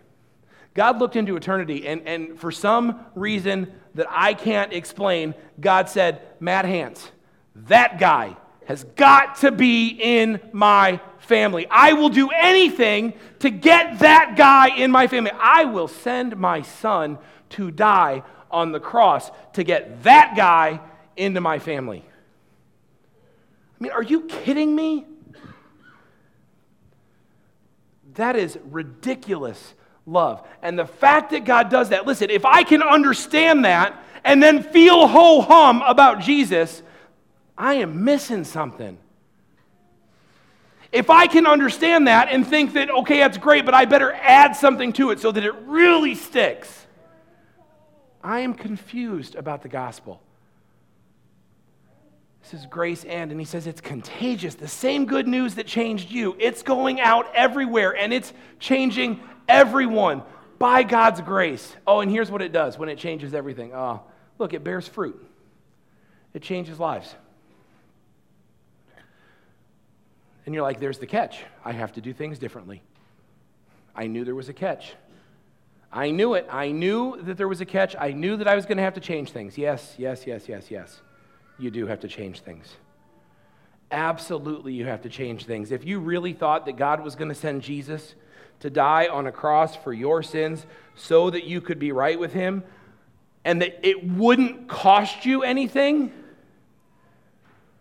[0.75, 6.23] God looked into eternity, and, and for some reason that I can't explain, God said,
[6.41, 7.11] Matt Hans,
[7.55, 8.37] that guy
[8.67, 11.67] has got to be in my family.
[11.71, 15.33] I will do anything to get that guy in my family.
[15.39, 17.19] I will send my son
[17.51, 20.81] to die on the cross to get that guy
[21.17, 22.05] into my family.
[23.81, 25.07] I mean, are you kidding me?
[28.15, 29.75] That is ridiculous
[30.07, 30.47] love.
[30.61, 34.63] And the fact that God does that, listen, if I can understand that and then
[34.63, 36.83] feel ho hum about Jesus,
[37.57, 38.99] I am missing something.
[40.93, 44.55] If I can understand that and think that, okay, that's great, but I better add
[44.55, 46.87] something to it so that it really sticks,
[48.23, 50.21] I am confused about the gospel.
[52.43, 54.55] This is grace and, and he says it's contagious.
[54.55, 60.23] The same good news that changed you, it's going out everywhere and it's changing everyone
[60.59, 61.75] by God's grace.
[61.87, 63.73] Oh, and here's what it does when it changes everything.
[63.75, 64.03] Oh,
[64.39, 65.25] look, it bears fruit,
[66.35, 67.15] it changes lives.
[70.45, 71.39] And you're like, there's the catch.
[71.65, 72.83] I have to do things differently.
[73.95, 74.95] I knew there was a catch.
[75.93, 76.47] I knew it.
[76.51, 77.95] I knew that there was a catch.
[77.99, 79.59] I knew that I was going to have to change things.
[79.59, 81.03] Yes, yes, yes, yes, yes.
[81.59, 82.77] You do have to change things.
[83.91, 85.71] Absolutely, you have to change things.
[85.71, 88.15] If you really thought that God was going to send Jesus
[88.61, 92.33] to die on a cross for your sins so that you could be right with
[92.33, 92.65] Him
[93.45, 96.11] and that it wouldn't cost you anything,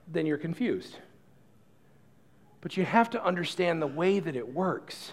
[0.09, 0.97] then you're confused.
[2.61, 5.11] But you have to understand the way that it works.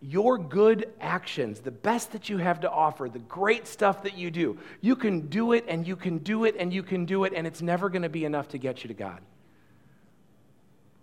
[0.00, 4.30] Your good actions, the best that you have to offer, the great stuff that you
[4.30, 7.32] do, you can do it and you can do it and you can do it,
[7.34, 9.20] and it's never going to be enough to get you to God.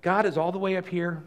[0.02, 1.24] God is all the way up here.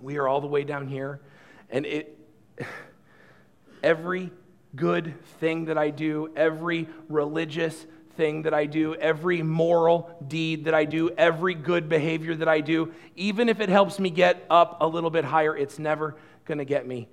[0.00, 1.20] We are all the way down here.
[1.68, 2.18] And it,
[3.82, 4.30] every
[4.74, 7.86] good thing that I do, every religious
[8.20, 12.60] thing that I do, every moral deed that I do, every good behavior that I
[12.60, 16.58] do, even if it helps me get up a little bit higher, it's never going
[16.58, 17.08] to get me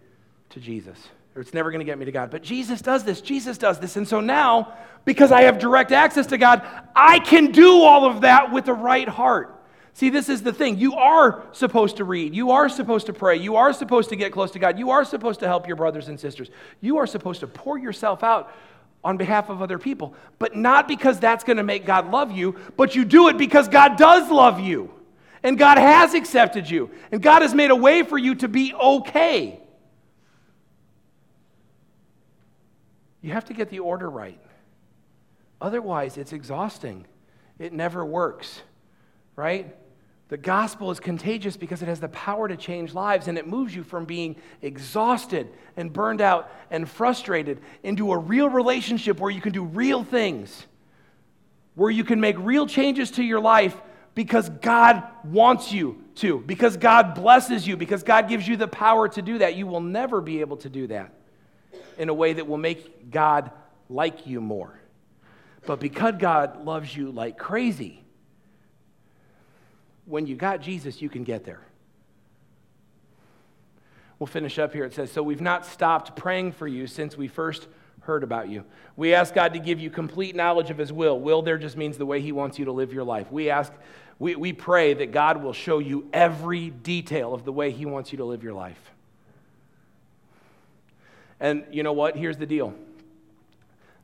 [0.50, 0.98] to Jesus.
[1.34, 2.30] Or it's never going to get me to God.
[2.30, 3.22] But Jesus does this.
[3.22, 3.96] Jesus does this.
[3.96, 4.74] And so now,
[5.06, 6.62] because I have direct access to God,
[6.94, 9.54] I can do all of that with the right heart.
[9.94, 10.78] See, this is the thing.
[10.78, 12.36] You are supposed to read.
[12.36, 13.38] You are supposed to pray.
[13.38, 14.78] You are supposed to get close to God.
[14.78, 16.50] You are supposed to help your brothers and sisters.
[16.82, 18.52] You are supposed to pour yourself out
[19.08, 20.14] on behalf of other people.
[20.38, 23.70] But not because that's going to make God love you, but you do it because
[23.70, 24.94] God does love you.
[25.44, 26.92] And God has accepted you.
[27.10, 29.62] And God has made a way for you to be okay.
[33.22, 34.42] You have to get the order right.
[35.62, 37.06] Otherwise, it's exhausting.
[37.60, 38.62] It never works,
[39.38, 39.74] right?
[40.30, 43.74] The gospel is contagious because it has the power to change lives and it moves
[43.74, 45.48] you from being exhausted
[45.78, 50.66] and burned out and frustrated into a real relationship where you can do real things,
[51.76, 53.76] where you can make real changes to your life
[54.16, 59.08] because God wants you to, because God blesses you, because God gives you the power
[59.08, 59.56] to do that.
[59.56, 61.14] You will never be able to do that
[61.98, 63.52] in a way that will make God
[63.90, 64.78] like you more.
[65.66, 68.04] But because God loves you like crazy,
[70.08, 71.60] when you got Jesus, you can get there.
[74.20, 74.86] We'll finish up here.
[74.86, 77.68] It says, So we've not stopped praying for you since we first
[78.02, 78.64] heard about you.
[78.96, 81.20] We ask God to give you complete knowledge of His will.
[81.20, 83.32] Will there just means the way He wants you to live your life.
[83.32, 83.72] We ask,
[84.18, 88.12] we, we pray that God will show you every detail of the way He wants
[88.12, 88.80] you to live your life.
[91.40, 92.16] And you know what?
[92.16, 92.74] Here's the deal.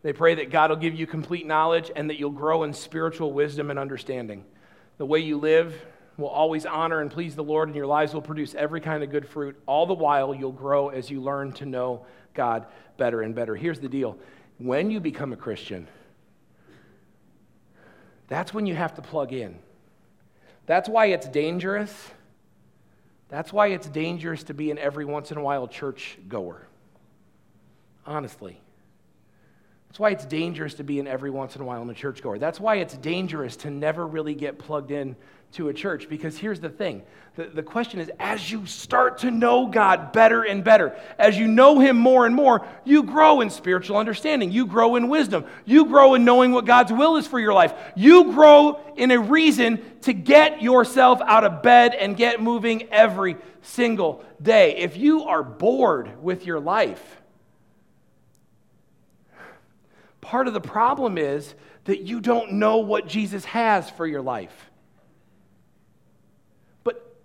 [0.03, 3.31] They pray that God will give you complete knowledge and that you'll grow in spiritual
[3.31, 4.43] wisdom and understanding.
[4.97, 5.73] The way you live,
[6.17, 9.09] will always honor and please the Lord, and your lives will produce every kind of
[9.09, 9.59] good fruit.
[9.65, 12.65] All the while, you'll grow as you learn to know God
[12.97, 13.55] better and better.
[13.55, 14.17] Here's the deal
[14.57, 15.87] when you become a Christian,
[18.27, 19.57] that's when you have to plug in.
[20.65, 22.11] That's why it's dangerous.
[23.29, 26.67] That's why it's dangerous to be an every once in a while church goer.
[28.05, 28.62] Honestly.
[29.93, 32.23] That's why it's dangerous to be an every once in a while in a church
[32.23, 32.39] goer.
[32.39, 35.15] That's why it's dangerous to never really get plugged in
[35.51, 36.09] to a church.
[36.09, 37.03] Because here's the thing
[37.35, 41.47] the, the question is as you start to know God better and better, as you
[41.47, 44.51] know Him more and more, you grow in spiritual understanding.
[44.51, 45.45] You grow in wisdom.
[45.63, 47.75] You grow in knowing what God's will is for your life.
[47.95, 53.37] You grow in a reason to get yourself out of bed and get moving every
[53.61, 54.75] single day.
[54.77, 57.21] If you are bored with your life,
[60.23, 61.53] part of the problem is
[61.83, 64.71] that you don't know what Jesus has for your life.
[66.83, 67.15] But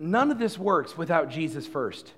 [0.00, 2.12] none of this works without Jesus first.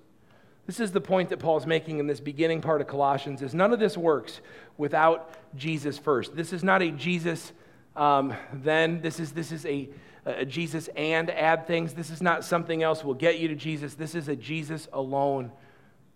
[0.66, 3.72] This is the point that Paul's making in this beginning part of Colossians is none
[3.72, 4.40] of this works
[4.78, 6.34] without Jesus first.
[6.34, 7.52] This is not a Jesus
[7.94, 9.02] um, then.
[9.02, 9.90] This is, this is a,
[10.24, 11.92] a Jesus and add things.
[11.92, 13.94] This is not something else will get you to Jesus.
[13.94, 15.52] This is a Jesus alone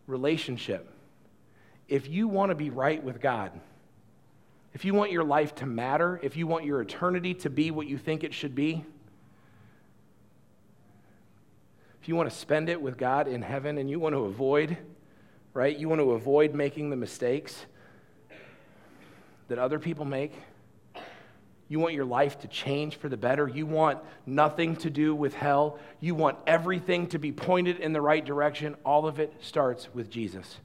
[0.06, 0.90] relationship.
[1.88, 3.52] If you want to be right with God,
[4.74, 7.86] if you want your life to matter, if you want your eternity to be what
[7.86, 8.84] you think it should be,
[12.02, 14.76] if you want to spend it with God in heaven and you want to avoid,
[15.54, 17.64] right, you want to avoid making the mistakes
[19.48, 20.32] that other people make,
[21.68, 23.48] you want your life to change for the better.
[23.48, 25.78] You want nothing to do with hell.
[25.98, 28.76] You want everything to be pointed in the right direction.
[28.84, 30.58] All of it starts with Jesus.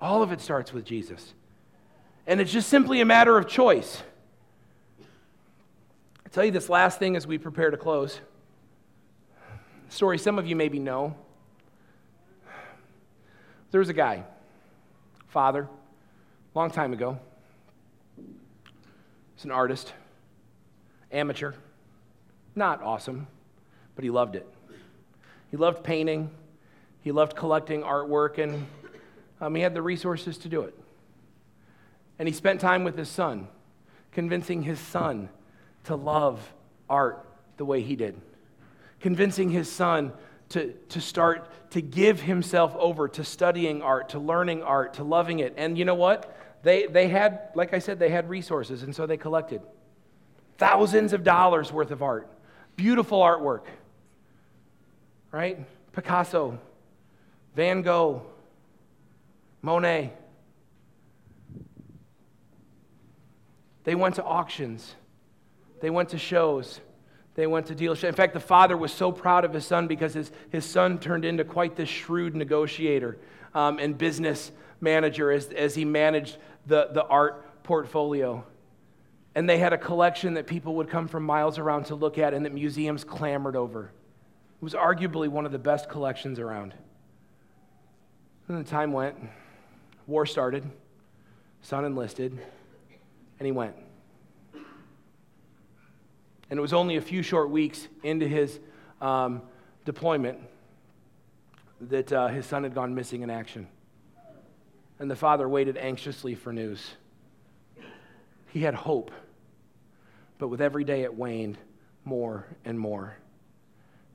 [0.00, 1.34] All of it starts with Jesus.
[2.28, 4.02] And it's just simply a matter of choice.
[6.24, 8.20] I'll tell you this last thing as we prepare to close
[9.88, 11.14] story some of you maybe know.
[13.70, 14.24] There was a guy,
[15.28, 15.66] father,
[16.54, 17.18] long time ago.
[19.34, 19.94] He's an artist,
[21.10, 21.52] amateur,
[22.54, 23.26] not awesome,
[23.94, 24.46] but he loved it.
[25.50, 26.30] He loved painting,
[27.00, 28.66] he loved collecting artwork, and
[29.40, 30.78] um, he had the resources to do it.
[32.18, 33.48] And he spent time with his son,
[34.12, 35.28] convincing his son
[35.84, 36.52] to love
[36.88, 37.24] art
[37.56, 38.20] the way he did
[39.00, 40.12] convincing his son
[40.50, 45.40] to, to start to give himself over to studying art, to learning art, to loving
[45.40, 45.54] it.
[45.56, 46.34] And you know what?
[46.62, 49.60] They, they had, like I said, they had resources, and so they collected
[50.56, 52.28] thousands of dollars worth of art.
[52.76, 53.64] Beautiful artwork,
[55.30, 55.64] right?
[55.92, 56.58] Picasso,
[57.54, 58.22] Van Gogh,
[59.62, 60.12] Monet.
[63.88, 64.94] They went to auctions,
[65.80, 66.78] they went to shows.
[67.36, 68.04] They went to dealerships.
[68.04, 71.24] In fact, the father was so proud of his son because his, his son turned
[71.24, 73.16] into quite this shrewd negotiator
[73.54, 76.36] um, and business manager as, as he managed
[76.66, 78.44] the, the art portfolio.
[79.34, 82.34] And they had a collection that people would come from miles around to look at
[82.34, 83.84] and that museums clamored over.
[83.84, 86.74] It was arguably one of the best collections around.
[88.48, 89.16] And the time went,
[90.06, 90.68] war started,
[91.62, 92.38] son enlisted,
[93.38, 93.74] and he went.
[96.50, 98.58] And it was only a few short weeks into his
[99.00, 99.42] um,
[99.84, 100.38] deployment
[101.80, 103.68] that uh, his son had gone missing in action.
[104.98, 106.94] And the father waited anxiously for news.
[108.48, 109.10] He had hope,
[110.38, 111.58] but with every day it waned
[112.04, 113.16] more and more.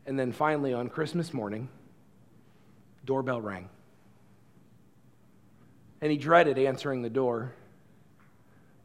[0.05, 1.69] And then finally, on Christmas morning,
[3.05, 3.69] doorbell rang.
[6.01, 7.53] And he dreaded answering the door,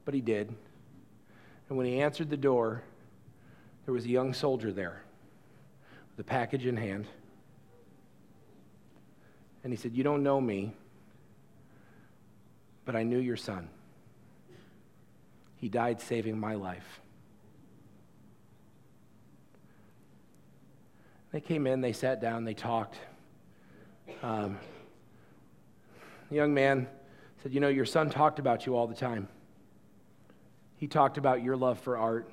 [0.08, 0.48] but he did.
[1.68, 2.82] And when he answered the door,
[3.84, 5.02] there was a young soldier there
[6.16, 7.04] with a package in hand.
[9.62, 10.72] And he said, You don't know me,
[12.86, 13.68] but I knew your son.
[15.56, 17.02] He died saving my life.
[21.32, 22.96] They came in, they sat down, they talked.
[24.22, 24.58] Um,
[26.30, 26.88] the young man
[27.42, 29.28] said, You know, your son talked about you all the time.
[30.78, 32.32] He talked about your love for art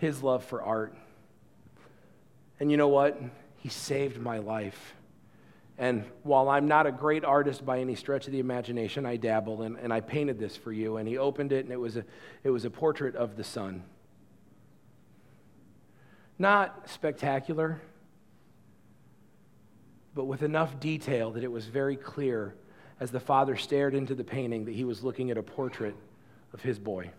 [0.00, 0.94] his love for art.
[2.58, 3.20] And you know what?
[3.58, 4.94] He saved my life.
[5.76, 9.62] And while I'm not a great artist by any stretch of the imagination, I dabble
[9.62, 10.96] and, and I painted this for you.
[10.96, 12.04] And he opened it, and it was, a,
[12.44, 13.82] it was a portrait of the son.
[16.38, 17.80] Not spectacular,
[20.14, 22.54] but with enough detail that it was very clear
[22.98, 25.94] as the father stared into the painting that he was looking at a portrait
[26.54, 27.10] of his boy.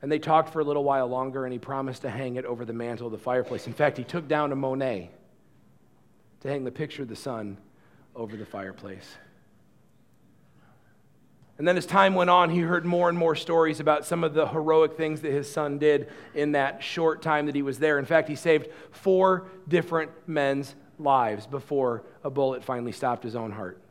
[0.00, 2.64] And they talked for a little while longer, and he promised to hang it over
[2.64, 3.66] the mantle of the fireplace.
[3.66, 5.10] In fact, he took down a Monet
[6.40, 7.58] to hang the picture of the son
[8.14, 9.16] over the fireplace.
[11.58, 14.32] And then as time went on, he heard more and more stories about some of
[14.32, 17.98] the heroic things that his son did in that short time that he was there.
[17.98, 23.50] In fact, he saved four different men's lives before a bullet finally stopped his own
[23.50, 23.82] heart.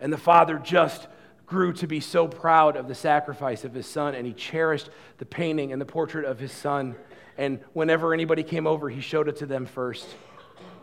[0.00, 1.06] And the father just
[1.46, 5.24] grew to be so proud of the sacrifice of his son, and he cherished the
[5.24, 6.96] painting and the portrait of his son.
[7.38, 10.06] And whenever anybody came over, he showed it to them first.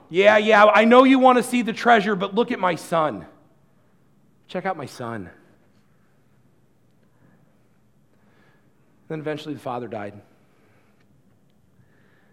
[0.09, 3.25] Yeah, yeah, I know you want to see the treasure, but look at my son.
[4.47, 5.29] Check out my son.
[9.07, 10.21] Then eventually the father died.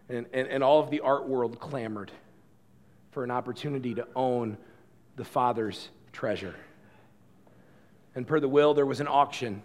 [0.09, 2.13] And, and, and all of the art world clamored
[3.13, 4.57] for an opportunity to own
[5.17, 6.55] the father's treasure.
[8.15, 9.63] And per the will, there was an auction.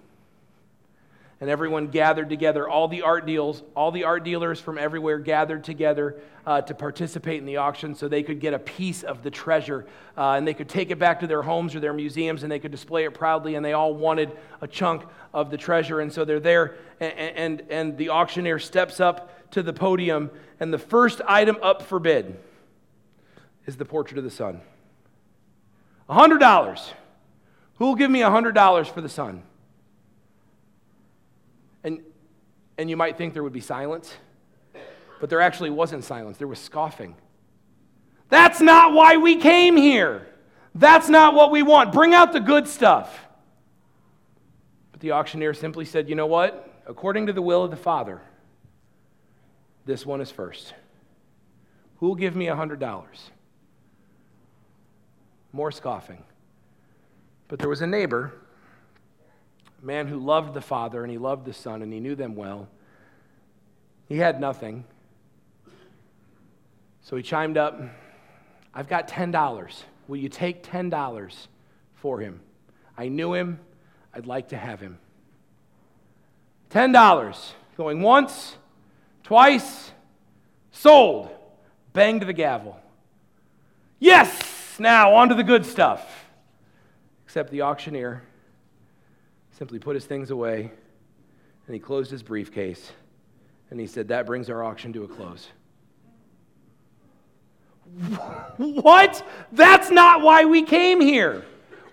[1.42, 2.68] And everyone gathered together.
[2.68, 6.16] All the art deals, all the art dealers from everywhere gathered together
[6.46, 9.86] uh, to participate in the auction so they could get a piece of the treasure.
[10.18, 12.60] Uh, and they could take it back to their homes or their museums and they
[12.60, 13.56] could display it proudly.
[13.56, 14.32] And they all wanted
[14.62, 16.00] a chunk of the treasure.
[16.00, 16.76] And so they're there.
[17.02, 20.32] And, and, and the auctioneer steps up to the podium.
[20.62, 22.40] And the first item up for bid
[23.66, 24.62] is the portrait of the son.
[26.10, 26.94] $100.
[27.76, 29.44] Who will give me $100 for the son?
[31.84, 32.02] And,
[32.78, 34.14] and you might think there would be silence,
[35.20, 36.38] but there actually wasn't silence.
[36.38, 37.16] There was scoffing.
[38.30, 40.28] That's not why we came here.
[40.74, 41.94] That's not what we want.
[41.94, 43.26] Bring out the good stuff.
[44.92, 46.70] But the auctioneer simply said, You know what?
[46.88, 48.22] According to the will of the Father,
[49.86, 50.74] this one is first.
[51.98, 53.06] Who will give me $100?
[55.54, 56.24] More scoffing.
[57.48, 58.34] But there was a neighbor,
[59.82, 62.36] a man who loved the Father and he loved the Son and he knew them
[62.36, 62.68] well.
[64.08, 64.86] He had nothing.
[67.02, 67.80] So he chimed up,
[68.74, 69.84] I've got $10.
[70.08, 71.48] Will you take $10
[71.96, 72.40] for him?
[72.98, 73.60] I knew him.
[74.14, 74.98] I'd like to have him.
[76.72, 77.52] $10.
[77.78, 78.56] Going once,
[79.24, 79.92] twice,
[80.72, 81.30] sold.
[81.94, 82.80] Banged the gavel.
[84.00, 84.80] Yes!
[84.80, 86.15] Now, on to the good stuff.
[87.36, 88.24] Except the auctioneer
[89.52, 90.72] simply put his things away
[91.68, 92.94] and he closed his briefcase
[93.70, 95.50] and he said, That brings our auction to a close.
[98.56, 99.28] What?
[99.52, 101.44] That's not why we came here.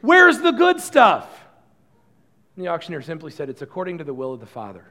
[0.00, 1.28] Where's the good stuff?
[2.54, 4.84] And the auctioneer simply said, It's according to the will of the Father.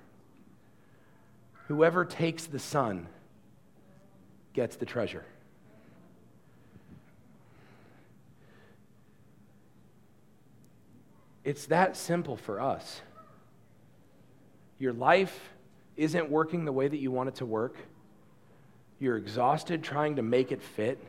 [1.70, 3.08] Whoever takes the Son
[4.52, 5.24] gets the treasure.
[11.44, 13.02] It's that simple for us.
[14.80, 15.38] Your life
[15.98, 17.76] isn't working the way that you want it to work.
[19.00, 21.00] You're exhausted trying to make it fit,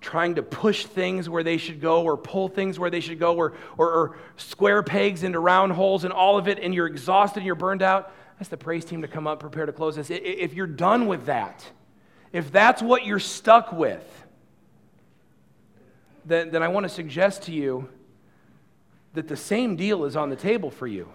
[0.00, 3.36] trying to push things where they should go, or pull things where they should go,
[3.36, 7.40] or, or, or square pegs into round holes, and all of it, and you're exhausted
[7.40, 8.12] and you're burned out.
[8.40, 10.10] Ask the praise team to come up, prepare to close this.
[10.10, 11.64] If you're done with that,
[12.32, 14.04] if that's what you're stuck with,
[16.24, 17.88] then, then I want to suggest to you
[19.14, 21.08] that the same deal is on the table for you.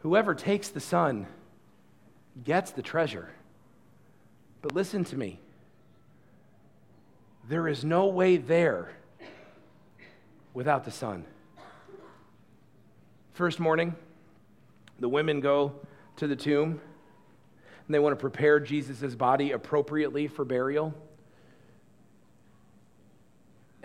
[0.00, 1.26] Whoever takes the Son
[2.44, 3.30] gets the treasure.
[4.62, 5.40] But listen to me
[7.48, 8.90] there is no way there
[10.52, 11.24] without the Son.
[13.34, 13.94] First morning,
[14.98, 15.74] the women go
[16.16, 16.80] to the tomb
[17.86, 20.92] and they want to prepare Jesus' body appropriately for burial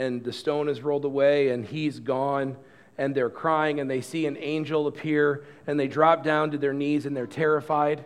[0.02, 2.58] and the stone is rolled away and he's gone
[2.98, 6.74] and they're crying and they see an angel appear and they drop down to their
[6.74, 8.06] knees and they're terrified.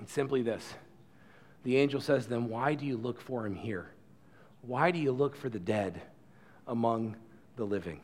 [0.00, 0.74] It's simply this
[1.62, 3.90] the angel says to them, Why do you look for him here?
[4.62, 6.00] Why do you look for the dead
[6.66, 7.16] among
[7.56, 8.00] the living?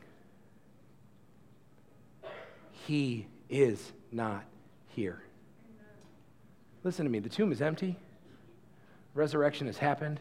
[2.85, 4.45] He is not
[4.89, 5.21] here.
[6.83, 7.97] Listen to me the tomb is empty,
[9.13, 10.19] resurrection has happened,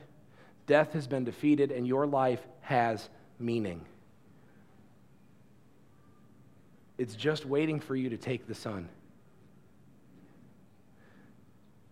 [0.67, 3.09] death has been defeated, and your life has
[3.39, 3.85] meaning.
[6.99, 8.89] It's just waiting for you to take the Son.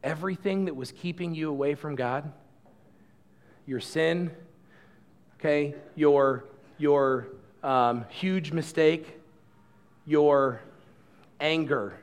[0.03, 2.31] Everything that was keeping you away from God,
[3.67, 4.31] your sin,
[5.39, 6.45] okay, your,
[6.79, 7.29] your
[7.63, 9.21] um, huge mistake,
[10.07, 10.61] your
[11.41, 11.95] anger,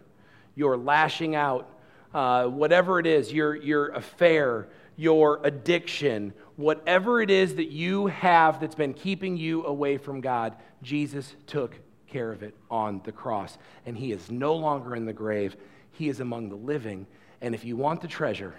[0.55, 1.67] your lashing out,
[2.13, 8.59] uh, whatever it is, your, your affair, your addiction, whatever it is that you have
[8.59, 11.75] that's been keeping you away from God, Jesus took
[12.11, 13.57] care of it on the cross.
[13.85, 15.55] And he is no longer in the grave,
[15.91, 17.07] he is among the living.
[17.41, 18.53] And if you want the treasure,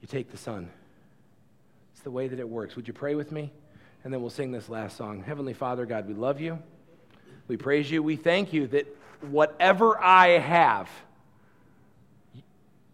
[0.00, 0.70] you take the Son.
[1.92, 2.76] It's the way that it works.
[2.76, 3.52] Would you pray with me?
[4.04, 5.22] and then we'll sing this last song.
[5.22, 6.58] Heavenly Father, God, we love you.
[7.48, 8.02] We praise you.
[8.02, 8.86] We thank you that
[9.20, 10.88] whatever I have,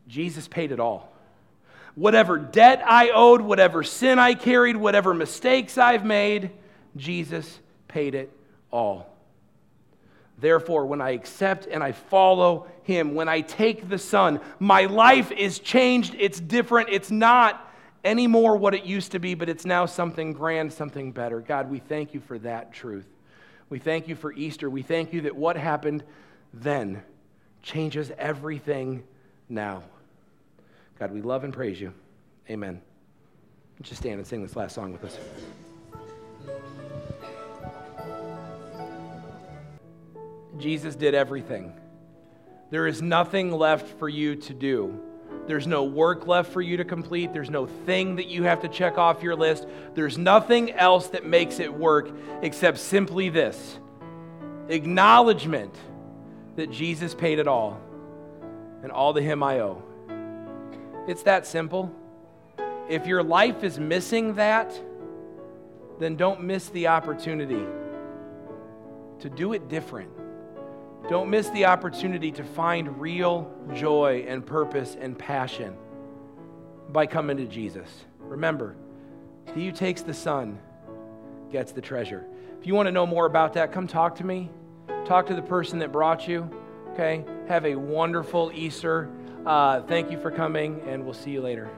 [0.09, 1.13] Jesus paid it all.
[1.95, 6.51] Whatever debt I owed, whatever sin I carried, whatever mistakes I've made,
[6.97, 8.31] Jesus paid it
[8.71, 9.13] all.
[10.39, 15.33] Therefore, when I accept and I follow him, when I take the Son, my life
[15.33, 16.15] is changed.
[16.19, 16.91] It's different.
[16.91, 17.73] It's not
[18.05, 21.41] anymore what it used to be, but it's now something grand, something better.
[21.41, 23.07] God, we thank you for that truth.
[23.71, 24.69] We thank you for Easter.
[24.71, 26.05] We thank you that what happened
[26.53, 27.03] then
[27.63, 29.03] changes everything
[29.49, 29.83] now.
[30.99, 31.93] God, we love and praise you.
[32.49, 32.81] Amen.
[33.83, 35.19] Just stand and sing this last song with us.
[40.59, 41.73] Jesus did everything.
[42.71, 45.01] There is nothing left for you to do.
[45.47, 47.33] There's no work left for you to complete.
[47.33, 49.67] There's no thing that you have to check off your list.
[49.95, 52.11] There's nothing else that makes it work
[52.43, 53.79] except simply this
[54.69, 55.73] acknowledgement
[56.57, 57.81] that Jesus paid it all
[58.83, 59.83] and all to Him I owe.
[61.07, 61.95] It's that simple.
[62.89, 64.79] If your life is missing that,
[66.01, 67.65] then don't miss the opportunity
[69.21, 70.11] to do it different.
[71.09, 75.77] Don't miss the opportunity to find real joy and purpose and passion
[76.89, 77.89] by coming to Jesus.
[78.19, 78.75] Remember,
[79.55, 80.59] he who takes the Son
[81.53, 82.27] gets the treasure.
[82.59, 84.51] If you want to know more about that, come talk to me.
[85.05, 86.51] Talk to the person that brought you.
[86.93, 87.25] Okay?
[87.47, 89.09] Have a wonderful Easter.
[89.45, 91.71] Uh, thank you for coming, and we'll see you later.